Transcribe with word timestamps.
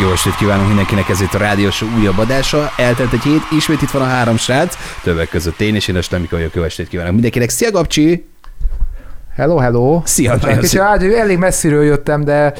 Jó 0.00 0.10
estét 0.12 0.36
kívánunk 0.36 0.66
mindenkinek, 0.66 1.08
ez 1.08 1.20
itt 1.20 1.34
a 1.34 1.38
rádiós 1.38 1.82
újabb 1.82 2.18
adása. 2.18 2.72
Eltelt 2.76 3.12
egy 3.12 3.22
hét, 3.22 3.42
ismét 3.50 3.82
itt 3.82 3.90
van 3.90 4.02
a 4.02 4.06
három 4.06 4.36
srác, 4.36 4.76
többek 5.02 5.28
között 5.28 5.60
én 5.60 5.74
és 5.74 5.88
én 5.88 5.96
a 5.96 6.02
Stemika 6.02 6.36
vagyok, 6.36 6.54
jó 6.54 6.62
estét 6.62 6.88
kívánok 6.88 7.12
mindenkinek. 7.12 7.48
Szia 7.48 7.70
Gabcsi! 7.70 8.24
Hello, 9.38 9.56
hello. 9.56 10.02
Szia, 10.04 10.30
Csak 10.30 10.40
nagyon 10.40 10.56
kicsit 10.56 10.70
szia. 10.70 10.84
át, 10.84 11.02
elég 11.02 11.38
messziről 11.38 11.84
jöttem, 11.84 12.24
de 12.24 12.52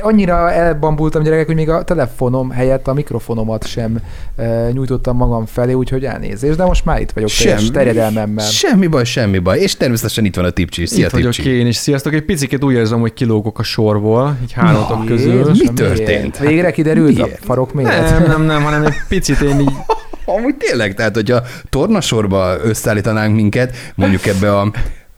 annyira 0.00 0.50
elbambultam 0.52 1.22
gyerekek, 1.22 1.46
hogy 1.46 1.54
még 1.54 1.68
a 1.68 1.82
telefonom 1.82 2.50
helyett 2.50 2.88
a 2.88 2.92
mikrofonomat 2.92 3.66
sem 3.66 3.98
e, 4.36 4.70
nyújtottam 4.72 5.16
magam 5.16 5.46
felé, 5.46 5.72
úgyhogy 5.72 6.04
elnézést, 6.04 6.56
de 6.56 6.64
most 6.64 6.84
már 6.84 7.00
itt 7.00 7.10
vagyok 7.10 7.28
teljes 7.30 7.70
terjedelmemmel. 7.70 8.44
Semmi 8.44 8.86
baj, 8.86 9.04
semmi 9.04 9.38
baj. 9.38 9.58
És 9.58 9.76
természetesen 9.76 10.24
itt 10.24 10.36
van 10.36 10.44
a 10.44 10.50
Tipcsi. 10.50 10.86
Szia 10.86 11.06
Itt 11.06 11.12
vagyok 11.12 11.32
Tipcsi. 11.32 11.50
én 11.50 11.66
is. 11.66 11.76
Sziasztok, 11.76 12.12
egy 12.12 12.24
picit 12.24 12.64
úgy 12.64 12.74
érzem, 12.74 13.00
hogy 13.00 13.12
kilógok 13.12 13.58
a 13.58 13.62
sorból, 13.62 14.36
így 14.42 14.52
háromatok 14.52 14.98
Na, 14.98 15.04
közül. 15.04 15.44
Mi 15.44 15.50
miért? 15.58 15.74
történt? 15.74 16.38
Végre 16.38 16.70
kiderült 16.70 17.14
Miért? 17.14 17.38
a 17.42 17.44
farok 17.44 17.72
méret? 17.74 18.10
Nem, 18.10 18.22
nem, 18.22 18.42
nem, 18.42 18.62
hanem 18.62 18.84
egy 18.84 18.94
picit 19.08 19.40
én 19.40 19.60
így... 19.60 19.72
Amúgy 20.24 20.54
tényleg, 20.56 20.94
tehát 20.94 21.14
hogyha 21.14 21.42
tornasorba 21.68 22.56
összeállítanánk 22.62 23.34
minket, 23.34 23.76
mondjuk 23.94 24.26
ebbe 24.26 24.58
a 24.58 24.70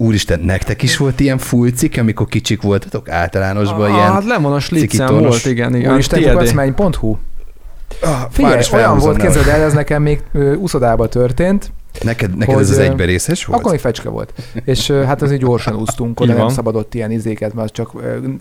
Úristen, 0.02 0.40
nektek 0.40 0.82
is 0.82 0.96
volt 0.96 1.20
ilyen 1.20 1.38
fújcik, 1.38 1.98
amikor 1.98 2.26
kicsik 2.26 2.62
voltatok? 2.62 3.08
Általánosban 3.08 3.90
Ah, 3.90 3.96
ilyen... 3.96 4.12
hát 4.12 4.24
lemon 4.24 4.52
a 4.52 4.60
slicem 4.60 4.88
cikitornos. 4.88 5.28
volt, 5.28 5.44
igen, 5.46 5.74
igen. 5.74 5.92
Úristen, 5.92 6.22
kukacmenny.hu 6.22 7.16
Ah, 8.02 8.20
Figyelj, 8.30 8.62
olyan 8.72 8.98
volt, 8.98 9.16
kezded 9.16 9.46
el, 9.46 9.60
ez 9.60 9.72
nekem 9.72 10.02
még 10.02 10.20
ö, 10.32 10.54
úszodában 10.54 11.08
történt, 11.10 11.72
Neked, 12.00 12.36
neked 12.36 12.54
hogy, 12.54 12.62
ez 12.62 12.70
az 12.70 12.78
egyben 12.78 13.06
részes 13.06 13.44
volt? 13.44 13.60
Akkor 13.60 13.72
még 13.72 13.80
fecske 13.80 14.08
volt. 14.08 14.32
És 14.64 14.90
hát 14.90 15.22
azért 15.22 15.40
gyorsan 15.40 15.76
úsztunk, 15.76 16.20
oda 16.20 16.34
nem 16.34 16.48
szabadott 16.48 16.94
ilyen 16.94 17.10
izéket, 17.10 17.54
mert 17.54 17.64
az 17.64 17.72
csak 17.72 17.90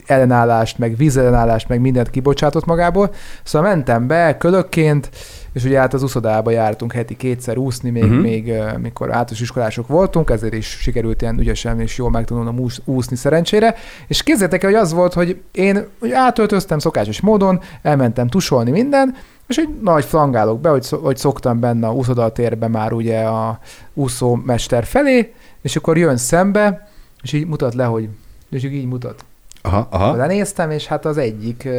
ellenállást, 0.06 0.78
meg 0.78 0.96
vízellenállást, 0.96 1.68
meg 1.68 1.82
mindent 1.82 2.10
kibocsátott 2.10 2.66
magából. 2.66 3.14
Szóval 3.44 3.70
mentem 3.70 4.08
be 4.08 4.38
kölökként, 4.38 5.10
és 5.54 5.64
ugye 5.64 5.80
hát 5.80 5.94
az 5.94 6.04
uszodába 6.04 6.52
jártunk 6.52 6.94
heti 6.94 7.16
kétszer 7.16 7.58
úszni, 7.58 7.90
még, 7.90 8.04
uh-huh. 8.04 8.22
még 8.22 8.54
mikor 8.82 9.08
általános 9.08 9.40
iskolások 9.40 9.88
voltunk, 9.88 10.30
ezért 10.30 10.54
is 10.54 10.68
sikerült 10.68 11.22
ilyen 11.22 11.40
ügyesen 11.40 11.80
és 11.80 11.98
jól 11.98 12.10
megtanulnom 12.10 12.60
úsz- 12.60 12.82
úszni 12.86 13.16
szerencsére. 13.16 13.76
És 14.08 14.24
képzeljétek 14.24 14.64
el, 14.64 14.70
hogy 14.70 14.80
az 14.80 14.94
volt, 14.94 15.14
hogy 15.14 15.42
én 15.52 15.88
átöltöztem 16.14 16.80
szokásos 16.80 17.22
módon, 17.22 17.62
elmentem 17.82 18.28
tusolni 18.28 18.72
minden, 18.72 19.16
és 19.52 19.58
egy 19.58 19.70
nagy 19.82 20.06
flangálok 20.06 20.60
be, 20.60 20.70
hogy, 20.70 20.90
hogy 20.90 21.18
szoktam 21.18 21.60
benne 21.60 21.88
a 21.88 21.94
úszodatérbe 21.94 22.68
már 22.68 22.94
ugye 22.94 23.20
a 23.20 23.60
úszómester 23.94 24.84
felé, 24.86 25.34
és 25.62 25.76
akkor 25.76 25.98
jön 25.98 26.18
szembe, 26.18 26.90
és 27.22 27.34
így 27.34 27.48
mutat 27.48 27.74
le, 27.74 27.84
hogy 27.84 28.10
és 28.50 28.64
így 28.64 28.88
mutat. 28.88 29.26
Aha, 29.62 29.88
aha. 29.90 30.16
Lenéztem, 30.16 30.72
és 30.72 30.88
hát 30.88 31.06
az 31.06 31.18
egyik, 31.18 31.70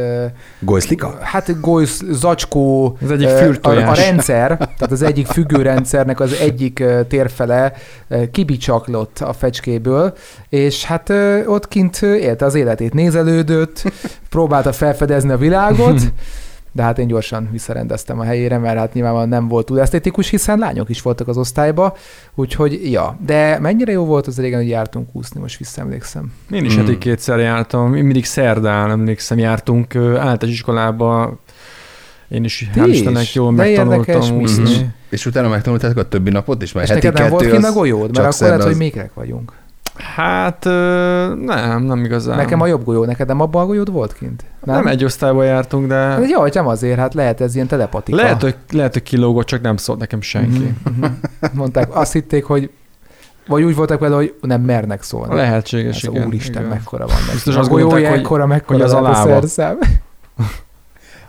Gojszlika? 0.59 1.17
hát 1.21 1.59
golysz, 1.59 2.01
zacskó, 2.09 2.97
Az 3.03 3.11
egyik 3.11 3.27
ö, 3.27 3.33
a, 3.33 3.37
fürtojás. 3.37 3.99
a 3.99 4.01
rendszer, 4.01 4.57
tehát 4.57 4.91
az 4.91 5.01
egyik 5.01 5.27
függőrendszernek 5.27 6.19
az 6.19 6.33
egyik 6.33 6.83
térfele 7.07 7.73
kibicsaklott 8.31 9.19
a 9.19 9.33
fecskéből, 9.33 10.13
és 10.49 10.85
hát 10.85 11.09
ott 11.45 11.67
kint 11.67 12.01
élte 12.01 12.45
az 12.45 12.55
életét, 12.55 12.93
nézelődött, 12.93 13.83
próbálta 14.29 14.71
felfedezni 14.71 15.31
a 15.31 15.37
világot, 15.37 16.01
de 16.75 16.83
hát 16.83 16.99
én 16.99 17.07
gyorsan 17.07 17.49
visszarendeztem 17.51 18.19
a 18.19 18.23
helyére, 18.23 18.57
mert 18.57 18.77
hát 18.77 18.93
nyilvánvalóan 18.93 19.29
nem 19.29 19.47
volt 19.47 19.65
túl 19.65 19.79
esztétikus, 19.81 20.29
hiszen 20.29 20.59
lányok 20.59 20.89
is 20.89 21.01
voltak 21.01 21.27
az 21.27 21.37
osztályba, 21.37 21.97
úgyhogy 22.35 22.91
ja. 22.91 23.17
De 23.25 23.59
mennyire 23.59 23.91
jó 23.91 24.05
volt 24.05 24.27
az 24.27 24.39
régen, 24.39 24.59
hogy 24.59 24.69
jártunk 24.69 25.09
úszni, 25.11 25.39
most 25.39 25.57
visszaemlékszem. 25.57 26.33
Én 26.51 26.65
is 26.65 26.75
Mm. 26.75 26.77
heti 26.77 26.97
kétszer 26.97 27.39
jártam, 27.39 27.95
én 27.95 28.03
mindig 28.03 28.25
szerdán 28.25 28.89
emlékszem, 28.89 29.37
jártunk 29.37 29.95
általános 29.95 30.49
iskolába, 30.49 31.39
én 32.29 32.43
is, 32.43 32.69
Ti 32.73 32.79
hál' 32.79 32.87
is? 32.87 32.95
Istennek 32.95 33.33
jól 33.33 33.53
De 33.53 33.63
megtanultam 33.63 34.37
úszni. 34.37 34.93
És 35.09 35.25
utána 35.25 35.47
megtanultátok 35.49 35.97
a 35.97 36.07
többi 36.07 36.29
napot 36.29 36.61
is? 36.61 36.71
Mert 36.71 36.87
És 36.87 36.93
heti 36.93 37.05
neked 37.07 37.21
nem 37.21 37.31
volt 37.31 37.49
kint 37.51 37.65
a 37.65 37.71
golyód? 37.71 37.99
Mert 37.99 38.11
akkor 38.11 38.19
lehet, 38.19 38.33
szerda 38.33 38.65
hogy 38.65 38.75
mikrek 38.75 39.13
vagyunk. 39.13 39.53
Hát 39.95 40.63
nem, 41.45 41.83
nem 41.83 42.03
igazán. 42.03 42.35
Nekem 42.37 42.61
a 42.61 42.65
jobb 42.67 42.83
golyó, 42.83 43.05
neked 43.05 43.27
nem 43.27 43.39
abban 43.41 43.61
a 43.61 43.65
golyód 43.65 43.91
volt 43.91 44.13
kint? 44.13 44.43
nem? 44.63 44.75
nem 44.75 44.87
egy 44.87 45.03
osztályba 45.03 45.43
jártunk, 45.43 45.87
de 45.87 45.95
Hát 45.95 46.29
jó, 46.29 46.39
hogy 46.39 46.53
nem 46.53 46.67
azért, 46.67 46.97
hát 46.99 47.13
lehet 47.13 47.41
ez 47.41 47.55
ilyen 47.55 47.67
telepatika. 47.67 48.17
lehet, 48.17 48.41
hogy, 48.41 48.55
lehet, 48.71 48.93
hogy 48.93 49.03
kilógott, 49.03 49.45
csak 49.45 49.61
nem 49.61 49.77
szólt 49.77 49.99
nekem 49.99 50.21
senki. 50.21 50.75
Mhm, 50.83 50.99
mhm. 50.99 51.11
Mondták, 51.53 51.95
azt 51.95 52.13
hitték, 52.13 52.43
hogy 52.43 52.71
vagy 53.47 53.63
úgy 53.63 53.75
voltak 53.75 53.99
vele, 53.99 54.15
hogy 54.15 54.35
nem 54.41 54.61
mernek 54.61 55.03
szólni. 55.03 55.35
Lehetséges, 55.35 56.03
Ez 56.03 56.09
igen. 56.09 56.27
úristen, 56.27 56.61
igen. 56.61 56.73
mekkora 56.77 57.05
van 57.07 57.15
neki. 57.19 57.31
Biztos 57.31 57.55
azt 57.55 57.69
gondolták, 57.69 58.09
hogy- 58.09 58.19
ekkora, 58.19 58.45
mekkora 58.45 58.77
hogy 58.79 58.87
az 58.87 58.93
a 58.93 59.01
lába. 59.01 59.39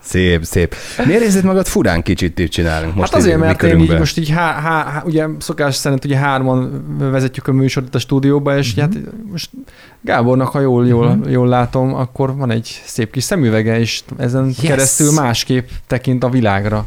Szép, 0.04 0.44
szép. 0.44 0.74
Miért 1.06 1.22
érzed 1.22 1.44
magad 1.44 1.66
furán 1.66 2.02
kicsit 2.02 2.38
itt 2.38 2.50
csinálunk 2.50 2.94
most 2.94 3.12
hát 3.12 3.20
azért, 3.20 3.34
így 3.36 3.40
mert 3.40 3.62
én 3.62 3.78
így 3.78 3.98
most 3.98 4.18
így 4.18 4.28
há, 4.28 4.52
há, 4.52 4.84
há, 4.84 5.02
ugye 5.04 5.26
szokás 5.38 5.74
szerint 5.74 6.04
ugye 6.04 6.16
hárman 6.16 6.84
vezetjük 7.10 7.48
a 7.48 7.52
műsort 7.52 7.94
a 7.94 7.98
stúdióba, 7.98 8.58
és 8.58 8.74
uh-huh. 8.76 8.94
hát 8.94 9.02
most 9.30 9.50
Gábornak, 10.00 10.48
ha 10.48 10.60
jól, 10.60 10.86
jól, 10.86 11.06
uh-huh. 11.06 11.30
jól 11.30 11.48
látom, 11.48 11.94
akkor 11.94 12.36
van 12.36 12.50
egy 12.50 12.80
szép 12.84 13.10
kis 13.12 13.24
szemüvege, 13.24 13.78
és 13.78 14.02
ezen 14.18 14.46
Yes! 14.46 14.56
keresztül 14.60 15.12
másképp 15.12 15.68
tekint 15.86 16.24
a 16.24 16.28
világra. 16.28 16.86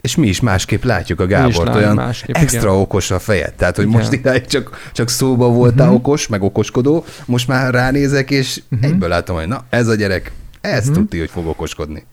És 0.00 0.16
mi 0.16 0.26
is 0.26 0.40
másképp 0.40 0.84
látjuk 0.84 1.20
a 1.20 1.26
Gábort, 1.26 1.74
olyan 1.74 1.94
másképp, 1.94 2.36
extra 2.36 2.58
igen. 2.70 2.80
okos 2.80 3.10
a 3.10 3.18
fejed. 3.18 3.52
Tehát, 3.54 3.76
hogy 3.76 3.86
Igen. 3.86 3.98
most 3.98 4.12
idáig 4.12 4.46
csak, 4.46 4.90
csak 4.92 5.08
szóba 5.08 5.48
voltál 5.48 5.86
Mhm. 5.86 5.94
okos, 5.96 6.26
meg 6.26 6.42
okoskodó, 6.42 7.04
most 7.24 7.48
már 7.48 7.74
ránézek, 7.74 8.30
és 8.30 8.62
Mhm. 8.68 8.84
egyből 8.84 9.08
látom, 9.08 9.36
hogy 9.36 9.48
na, 9.48 9.64
ez 9.70 9.88
a 9.88 9.94
gyerek, 9.94 10.32
ez 10.60 10.84
Mhm. 10.84 10.94
tudti, 10.94 11.18
hogy 11.18 11.30
fog 11.30 11.46
okoskodni. 11.46 12.04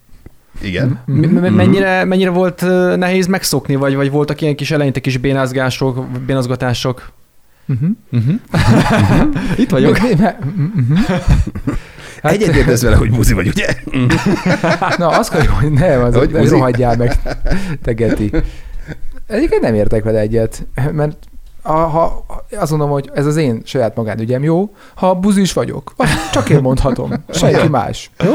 Igen? 0.62 1.00
Mhm. 1.06 1.18
Mhm. 1.24 1.52
mennyire, 1.54 2.04
mennyire 2.04 2.30
volt 2.30 2.60
nehéz 2.96 3.26
megszokni, 3.26 3.74
vagy, 3.74 3.94
vagy 3.94 4.10
voltak 4.10 4.40
ilyen 4.40 4.56
kis 4.56 4.70
eleinte 4.70 5.00
kis 5.00 5.16
bénázgások, 5.16 6.06
bénazgatások? 6.26 7.12
Mhm. 7.64 7.84
Uh-huh. 8.12 8.34
Itt 9.56 9.70
vagyok. 9.70 9.98
Mhm. 10.56 10.92
Hát- 12.22 12.32
Egyet 12.32 12.54
értesz 12.54 12.82
vele, 12.82 12.96
hogy 12.96 13.10
muzi 13.10 13.34
vagy, 13.34 13.46
ugye? 13.48 13.66
Na, 14.98 15.08
azt 15.08 15.30
kell, 15.30 15.46
hogy 15.46 15.70
nem, 15.72 16.02
az, 16.02 16.14
Hogy 16.14 16.30
buzi? 16.30 16.48
rohadjál 16.54 16.96
meg, 16.96 17.18
te 17.82 17.92
Geti. 17.92 18.30
Egyébként 19.26 19.62
nem 19.62 19.74
értek 19.74 20.02
vele 20.04 20.18
egyet, 20.18 20.66
mert 20.92 21.16
a, 21.62 21.72
ha 21.72 22.24
azt 22.58 22.70
mondom, 22.70 22.90
hogy 22.90 23.10
ez 23.14 23.26
az 23.26 23.36
én 23.36 23.60
saját 23.64 23.96
magánügyem, 23.96 24.42
jó? 24.42 24.74
Ha 24.94 25.14
buzis 25.14 25.52
vagyok, 25.52 25.94
csak 26.32 26.48
én 26.48 26.60
mondhatom, 26.60 27.12
senki 27.32 27.68
más. 27.68 28.10
Jó? 28.24 28.32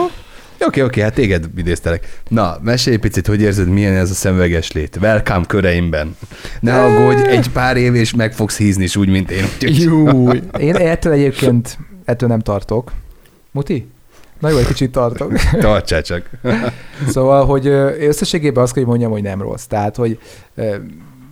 Oké, 0.60 0.82
oké, 0.82 1.02
hát 1.02 1.14
téged 1.14 1.50
idéztelek. 1.58 2.22
Na, 2.28 2.58
mesélj 2.62 2.98
picit, 2.98 3.28
hogy 3.28 3.42
érzed, 3.42 3.68
milyen 3.68 3.94
ez 3.94 4.10
a 4.10 4.14
szemüveges 4.14 4.72
lét. 4.72 4.98
Welcome 5.02 5.46
köreimben. 5.48 6.16
Ne 6.60 6.84
aggódj, 6.84 7.28
egy 7.28 7.50
pár 7.50 7.78
év, 7.78 7.96
és 7.96 8.14
meg 8.14 8.34
fogsz 8.34 8.58
hízni 8.58 8.84
is 8.84 8.96
úgy, 8.96 9.10
mint 9.10 9.32
én. 9.32 9.44
Úgyhogy... 9.44 9.82
Jó. 9.82 10.32
Én 10.70 10.76
ettől 10.76 11.14
egyébként, 11.14 11.78
ettől 12.06 12.30
nem 12.30 12.40
tartok. 12.40 12.92
Muti? 13.52 13.90
Na 14.40 14.50
jó, 14.50 14.58
egy 14.58 14.68
kicsit 14.68 14.92
tartok. 14.92 15.34
Tartsál 15.60 16.02
csak. 16.02 16.30
Szóval, 17.08 17.46
hogy 17.46 17.68
összességében 18.00 18.64
azt 18.64 18.74
kell, 18.74 18.82
hogy 18.82 18.92
mondjam, 18.92 19.12
hogy 19.12 19.22
nem 19.22 19.42
rossz. 19.42 19.66
Tehát, 19.66 19.96
hogy 19.96 20.20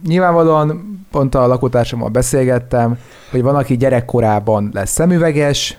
nyilvánvalóan 0.07 0.99
pont 1.11 1.35
a 1.35 1.47
lakótársammal 1.47 2.09
beszélgettem, 2.09 2.97
hogy 3.31 3.41
van, 3.41 3.55
aki 3.55 3.77
gyerekkorában 3.77 4.69
lesz 4.73 4.91
szemüveges, 4.91 5.77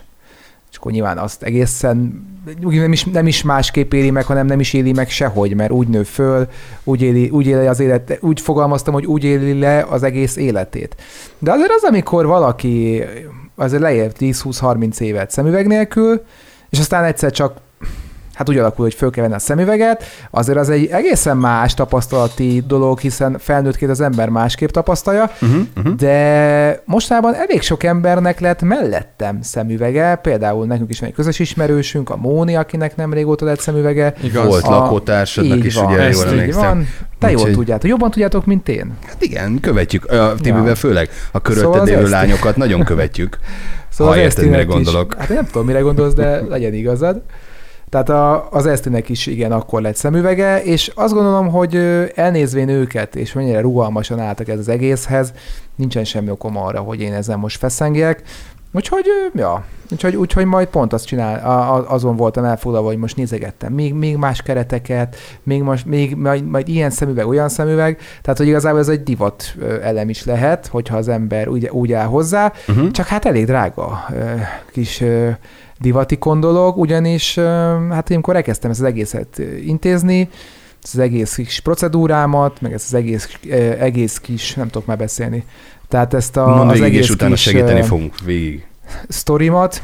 és 0.71 0.77
akkor 0.77 0.91
nyilván 0.91 1.17
azt 1.17 1.43
egészen 1.43 2.25
nem 2.59 2.91
is, 2.91 3.03
nem 3.03 3.27
is 3.27 3.43
másképp 3.43 3.93
éli 3.93 4.09
meg, 4.11 4.25
hanem 4.25 4.45
nem 4.45 4.59
is 4.59 4.73
éli 4.73 4.91
meg 4.91 5.09
sehogy, 5.09 5.55
mert 5.55 5.71
úgy 5.71 5.87
nő 5.87 6.03
föl, 6.03 6.47
úgy 6.83 7.01
éli, 7.01 7.29
úgy 7.29 7.47
éli 7.47 7.65
az 7.65 7.79
élet, 7.79 8.17
úgy 8.21 8.41
fogalmaztam, 8.41 8.93
hogy 8.93 9.05
úgy 9.05 9.23
éli 9.23 9.59
le 9.59 9.85
az 9.89 10.03
egész 10.03 10.35
életét. 10.35 10.95
De 11.39 11.51
azért 11.51 11.71
az, 11.71 11.83
amikor 11.83 12.25
valaki 12.25 13.03
azért 13.55 13.81
leér 13.81 14.11
10-20-30 14.19 14.99
évet 14.99 15.31
szemüveg 15.31 15.67
nélkül, 15.67 16.21
és 16.69 16.79
aztán 16.79 17.03
egyszer 17.03 17.31
csak 17.31 17.57
hát 18.35 18.49
úgy 18.49 18.57
alakul, 18.57 18.83
hogy 18.85 18.93
föl 18.93 19.09
kell 19.09 19.23
venni 19.23 19.35
a 19.35 19.39
szemüveget, 19.39 20.03
azért 20.31 20.57
az 20.57 20.69
egy 20.69 20.85
egészen 20.91 21.37
más 21.37 21.73
tapasztalati 21.73 22.63
dolog, 22.67 22.99
hiszen 22.99 23.37
felnőttként 23.39 23.91
az 23.91 24.01
ember 24.01 24.29
másképp 24.29 24.69
tapasztalja, 24.69 25.23
Uh-huh, 25.41 25.59
uh-huh. 25.77 25.93
de 25.95 26.81
mostában 26.85 27.33
elég 27.35 27.61
sok 27.61 27.83
embernek 27.83 28.39
lett 28.39 28.61
mellettem 28.61 29.41
szemüvege, 29.41 30.15
például 30.15 30.65
nekünk 30.65 30.89
is 30.89 30.99
van 30.99 31.09
egy 31.09 31.15
közös 31.15 31.39
ismerősünk, 31.39 32.09
a 32.09 32.15
Móni, 32.15 32.55
akinek 32.55 32.95
nem 32.95 33.13
régóta 33.13 33.45
lett 33.45 33.59
szemüvege. 33.59 34.13
Igaz. 34.23 34.45
Volt 34.45 34.63
A- 34.63 34.69
lakótársadnak 34.69 35.63
is, 35.63 35.75
van, 35.75 35.85
ugye, 35.85 35.99
ezt 36.01 36.23
jól 36.31 36.41
így 36.41 36.53
van. 36.53 36.87
Te 37.19 37.31
jól 37.31 37.51
tudjátok, 37.51 37.89
jobban 37.89 38.11
tudjátok, 38.11 38.45
mint 38.45 38.69
én. 38.69 38.93
Hát 39.07 39.21
igen, 39.21 39.59
követjük. 39.59 40.05
A 40.05 40.33
Tibivel 40.41 40.65
Ja. 40.67 40.75
főleg 40.75 41.09
a 41.31 41.41
körülötted 41.41 41.73
Szóval 41.73 41.87
élő 41.87 42.09
lányokat 42.09 42.55
nagyon 42.55 42.83
követjük. 42.83 43.37
Szóval 43.89 44.13
Ha 44.13 44.19
érted, 44.19 44.43
mire 44.45 44.57
Esztinek 44.57 44.79
is- 44.79 44.85
gondolok. 44.85 45.15
Hát 45.19 45.29
én 45.29 45.35
nem 45.35 45.45
tudom, 45.45 45.65
mire 45.65 45.79
gondolsz, 45.79 46.13
de 46.13 46.41
legyen 46.49 46.73
igazad. 46.73 47.21
Tehát 47.89 48.09
a, 48.09 48.49
az 48.49 48.65
Esztinek 48.65 49.09
is 49.09 49.25
igen, 49.25 49.51
akkor 49.51 49.81
lett 49.81 49.95
szemüvege, 49.95 50.63
és 50.63 50.91
azt 50.95 51.13
gondolom, 51.13 51.49
hogy 51.49 51.75
elnézvén 52.15 52.69
őket, 52.69 53.15
és 53.15 53.33
mennyire 53.33 53.61
rugalmasan 53.61 54.19
álltak 54.19 54.47
ez 54.47 54.59
az 54.59 54.67
egészhez, 54.67 55.33
nincsen 55.75 56.03
semmi 56.03 56.29
okom 56.29 56.57
arra, 56.57 56.79
hogy 56.79 57.01
én 57.01 57.13
ezen 57.13 57.39
most 57.39 57.57
feszengjek. 57.57 58.21
Úgyhogy, 58.75 59.05
ja, 59.35 59.63
úgyhogy, 59.91 60.15
úgyhogy 60.15 60.45
majd 60.45 60.67
pont 60.67 60.93
azt 60.93 61.05
csinál, 61.05 61.39
a, 61.45 61.75
a, 61.75 61.91
azon 61.91 62.15
voltam 62.15 62.43
elfoglalva, 62.43 62.87
hogy 62.87 62.97
most 62.97 63.15
nézegettem. 63.15 63.73
Még, 63.73 63.93
még 63.93 64.17
más 64.17 64.41
kereteket, 64.41 65.15
még, 65.43 65.61
most, 65.61 65.85
még 65.85 66.15
majd, 66.15 66.49
majd 66.49 66.67
ilyen 66.67 66.89
szemüveg, 66.89 67.27
olyan 67.27 67.49
szemüveg, 67.49 67.99
tehát 68.21 68.37
hogy 68.37 68.47
igazából 68.47 68.79
ez 68.79 68.87
egy 68.87 69.03
divat 69.03 69.55
elem 69.81 70.09
is 70.09 70.25
lehet, 70.25 70.67
hogyha 70.67 70.97
az 70.97 71.07
ember 71.07 71.47
úgy, 71.47 71.67
úgy 71.67 71.93
áll 71.93 72.05
hozzá, 72.05 72.53
Uh-huh. 72.67 72.91
csak 72.91 73.07
hát 73.07 73.25
elég 73.25 73.45
drága 73.45 74.05
kis 74.71 75.03
divatikon 75.79 76.39
dolog, 76.39 76.77
ugyanis 76.77 77.35
hát 77.89 78.09
én 78.09 78.15
amikor 78.15 78.35
elkezdtem 78.35 78.71
ezt 78.71 78.79
az 78.79 78.85
egészet 78.85 79.41
intézni, 79.65 80.29
az 80.93 80.99
egész 80.99 81.35
kis 81.35 81.59
procedúrámat, 81.59 82.61
meg 82.61 82.73
ezt 82.73 82.85
az 82.85 82.93
egész, 82.93 83.29
ö, 83.49 83.53
egész 83.79 84.17
kis, 84.17 84.53
nem 84.53 84.67
tudok 84.69 84.87
már 84.87 84.97
beszélni, 84.97 85.43
tehát 85.87 86.13
ezt 86.13 86.37
a, 86.37 86.47
Mondd 86.47 86.67
az 86.69 86.73
végig, 86.79 86.93
egész 86.93 87.03
és 87.05 87.09
utána 87.09 87.31
kis, 87.33 87.41
segíteni 87.41 87.79
ö, 87.79 87.83
fogunk 87.83 88.13
végig. 88.25 88.65
sztorimat, 89.07 89.81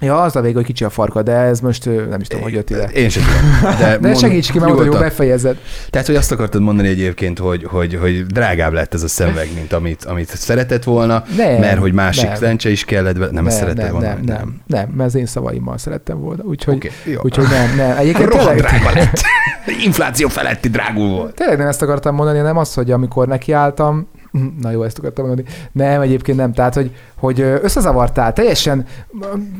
Ja, 0.00 0.20
az 0.20 0.36
a 0.36 0.40
vég, 0.40 0.54
hogy 0.54 0.64
kicsi 0.64 0.84
a 0.84 0.90
farka, 0.90 1.22
de 1.22 1.32
ez 1.32 1.60
most 1.60 1.86
ö, 1.86 2.04
nem 2.06 2.20
is 2.20 2.26
tudom, 2.26 2.42
hogy 2.44 2.52
jött 2.52 2.70
ide. 2.70 2.84
Én 2.84 3.08
sem 3.08 3.22
tudom. 3.22 3.76
De, 3.78 3.86
De 3.98 4.08
mond- 4.08 4.18
segíts 4.20 4.50
ki, 4.50 4.58
mert 4.58 4.70
hogy 4.70 4.80
nyugodtan. 4.80 5.02
befejezed. 5.08 5.56
Tehát, 5.90 6.06
hogy 6.06 6.16
azt 6.16 6.32
akartad 6.32 6.60
mondani 6.62 6.88
egyébként, 6.88 7.38
hogy, 7.38 7.64
hogy, 7.64 7.94
hogy 7.94 8.26
drágább 8.26 8.72
lett 8.72 8.94
ez 8.94 9.02
a 9.02 9.08
szemüveg, 9.08 9.48
mint 9.54 9.72
amit, 9.72 10.04
amit 10.04 10.28
szeretett 10.36 10.84
volna, 10.84 11.24
Nem, 11.36 11.60
mert 11.60 11.78
hogy 11.78 11.92
másik 11.92 12.28
nem. 12.28 12.36
lencse 12.40 12.70
is 12.70 12.84
kellett, 12.84 13.18
be- 13.18 13.30
nem, 13.30 13.46
ezt 13.46 13.56
szeretted 13.58 13.84
nem, 13.84 13.92
volna. 13.92 14.06
nem, 14.08 14.20
nem, 14.24 14.60
nem, 14.66 14.88
mert 14.88 15.08
az 15.08 15.14
én 15.14 15.26
szavaimmal 15.26 15.78
szerettem 15.78 16.20
volna. 16.20 16.42
Úgyhogy, 16.42 16.90
jó. 17.04 17.20
úgyhogy 17.22 17.46
nem, 17.48 17.76
nem. 17.76 17.96
Egyébként 17.96 18.28
Rohadt 18.32 18.56
drága 18.56 18.90
lett. 18.94 19.20
Infláció 19.84 20.28
feletti 20.28 20.68
drágul 20.68 21.08
volt. 21.08 21.34
tényleg 21.34 21.58
nem 21.58 21.66
ezt 21.66 21.82
akartam 21.82 22.14
mondani, 22.14 22.38
nem 22.38 22.56
az, 22.56 22.74
hogy 22.74 22.90
amikor 22.90 23.26
nekiálltam, 23.26 24.08
na 24.62 24.70
jó, 24.70 24.82
ezt 24.82 24.98
akartam 24.98 25.26
mondani. 25.26 25.48
Nem, 25.72 26.00
egyébként 26.00 26.38
nem. 26.38 26.52
Tehát, 26.52 26.74
hogy, 26.74 26.90
hogy 27.14 27.40
összezavartál, 27.40 28.32
teljesen, 28.32 28.86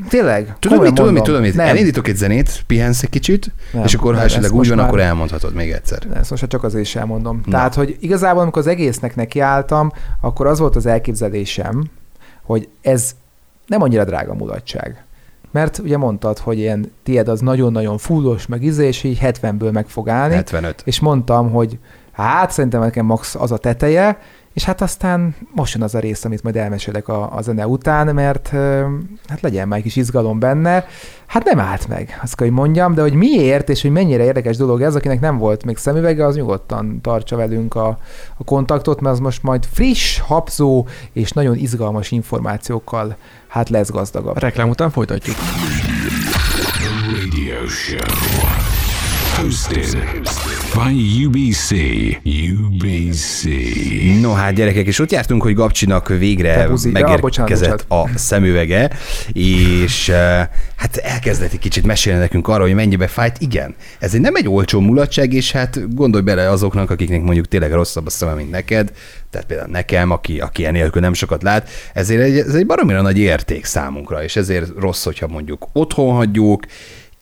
tényleg. 0.09 0.55
Tudod 0.59 0.81
mit, 0.81 0.99
mondom. 0.99 1.23
tudod 1.23 1.41
mit? 1.41 1.55
Nem, 1.55 1.67
Elindítok 1.67 2.07
egy 2.07 2.15
zenét, 2.15 2.63
pihensz 2.67 3.03
egy 3.03 3.09
kicsit, 3.09 3.51
nem, 3.73 3.83
és 3.83 3.93
akkor 3.93 4.15
ha 4.15 4.21
esetleg 4.21 4.53
úgy 4.53 4.67
van, 4.67 4.77
már- 4.77 4.87
akkor 4.87 4.99
elmondhatod 4.99 5.53
még 5.53 5.71
egyszer. 5.71 5.99
Ezt 6.13 6.29
most 6.29 6.47
csak 6.47 6.63
azért 6.63 6.83
is 6.83 6.95
elmondom. 6.95 7.41
Na. 7.45 7.51
Tehát, 7.51 7.75
hogy 7.75 7.97
igazából, 7.99 8.41
amikor 8.41 8.61
az 8.61 8.67
egésznek 8.67 9.15
nekiálltam, 9.15 9.91
akkor 10.21 10.47
az 10.47 10.59
volt 10.59 10.75
az 10.75 10.85
elképzelésem, 10.85 11.83
hogy 12.43 12.67
ez 12.81 13.11
nem 13.67 13.81
annyira 13.81 14.03
drága 14.05 14.33
mulatság. 14.33 15.03
Mert 15.51 15.77
ugye 15.77 15.97
mondtad, 15.97 16.37
hogy 16.37 16.57
ilyen 16.57 16.91
tied 17.03 17.27
az 17.27 17.39
nagyon-nagyon 17.39 17.97
fullos, 17.97 18.47
meg 18.47 18.63
izé, 18.63 18.87
és 18.87 19.03
így 19.03 19.19
70-ből 19.21 19.71
meg 19.71 19.87
fog 19.87 20.09
állni. 20.09 20.33
75. 20.33 20.81
És 20.85 20.99
mondtam, 20.99 21.51
hogy 21.51 21.79
hát 22.11 22.51
szerintem 22.51 22.81
nekem 22.81 23.05
max 23.05 23.35
az 23.35 23.51
a 23.51 23.57
teteje, 23.57 24.19
és 24.59 24.65
hát 24.65 24.81
aztán 24.81 25.35
most 25.55 25.73
jön 25.73 25.83
az 25.83 25.95
a 25.95 25.99
rész, 25.99 26.25
amit 26.25 26.43
majd 26.43 26.55
elmesélek 26.55 27.07
a, 27.07 27.35
a 27.35 27.41
zene 27.41 27.67
után, 27.67 28.15
mert 28.15 28.47
hát 29.27 29.41
legyen 29.41 29.67
már 29.67 29.77
egy 29.77 29.83
kis 29.83 29.95
izgalom 29.95 30.39
benne. 30.39 30.85
Hát 31.25 31.43
nem 31.43 31.59
állt 31.59 31.87
meg, 31.87 32.19
azt 32.21 32.35
kell, 32.35 32.47
hogy 32.47 32.55
mondjam, 32.55 32.93
de 32.93 33.01
hogy 33.01 33.13
miért, 33.13 33.69
és 33.69 33.81
hogy 33.81 33.91
mennyire 33.91 34.23
érdekes 34.23 34.57
dolog 34.57 34.81
ez, 34.81 34.95
akinek 34.95 35.19
nem 35.19 35.37
volt 35.37 35.65
még 35.65 35.77
szemüvege, 35.77 36.25
az 36.25 36.35
nyugodtan 36.35 37.01
tartsa 37.01 37.35
velünk 37.35 37.75
a, 37.75 37.87
a 38.37 38.43
kontaktot, 38.43 39.01
mert 39.01 39.13
az 39.13 39.21
most 39.21 39.43
majd 39.43 39.65
friss, 39.71 40.19
hapzó 40.19 40.87
és 41.13 41.31
nagyon 41.31 41.55
izgalmas 41.55 42.11
információkkal 42.11 43.15
hát 43.47 43.69
lesz 43.69 43.91
gazdagabb. 43.91 44.35
A 44.35 44.39
reklám 44.39 44.69
után 44.69 44.89
folytatjuk. 44.91 45.35
radio 47.13 47.67
show 47.67 48.68
hosted 49.41 49.95
by 50.73 51.25
UBC. 51.25 51.71
UBC. 52.23 53.43
No 54.21 54.33
hát 54.33 54.53
gyerekek, 54.53 54.85
és 54.87 54.99
ott 54.99 55.11
jártunk, 55.11 55.41
hogy 55.41 55.53
Gabcsinak 55.53 56.07
végre 56.07 56.55
Te 56.55 56.67
buzi. 56.67 56.87
Ja, 56.87 56.93
megérkezett 56.93 57.85
bocsánat, 57.87 58.13
a 58.13 58.17
szemüvege, 58.17 58.89
és 59.33 60.09
eh, 60.09 60.47
hát 60.75 60.97
elkezdett 60.97 61.51
egy 61.51 61.59
kicsit 61.59 61.85
mesélni 61.85 62.19
nekünk 62.19 62.47
arról, 62.47 62.65
hogy 62.65 62.75
mennyibe 62.75 63.07
fájt. 63.07 63.37
Igen, 63.39 63.75
ez 63.99 64.13
egy 64.13 64.21
nem 64.21 64.35
egy 64.35 64.47
olcsó 64.47 64.79
mulatság, 64.79 65.33
és 65.33 65.51
hát 65.51 65.95
gondolj 65.95 66.23
bele 66.23 66.49
azoknak, 66.49 66.89
akiknek 66.89 67.21
mondjuk 67.21 67.47
tényleg 67.47 67.71
rosszabb 67.71 68.05
a 68.05 68.09
szeme, 68.09 68.33
mint 68.33 68.51
neked, 68.51 68.91
tehát 69.29 69.47
például 69.47 69.69
nekem, 69.71 70.11
aki, 70.11 70.39
aki 70.39 70.65
enélkül 70.65 71.01
nem 71.01 71.13
sokat 71.13 71.43
lát, 71.43 71.69
ezért 71.93 72.21
egy, 72.21 72.37
ez 72.37 72.53
egy 72.53 72.65
baromira 72.65 73.01
nagy 73.01 73.17
érték 73.17 73.65
számunkra, 73.65 74.23
és 74.23 74.35
ezért 74.35 74.71
rossz, 74.79 75.03
hogyha 75.03 75.27
mondjuk 75.27 75.67
otthon 75.73 76.15
hagyjuk, 76.15 76.65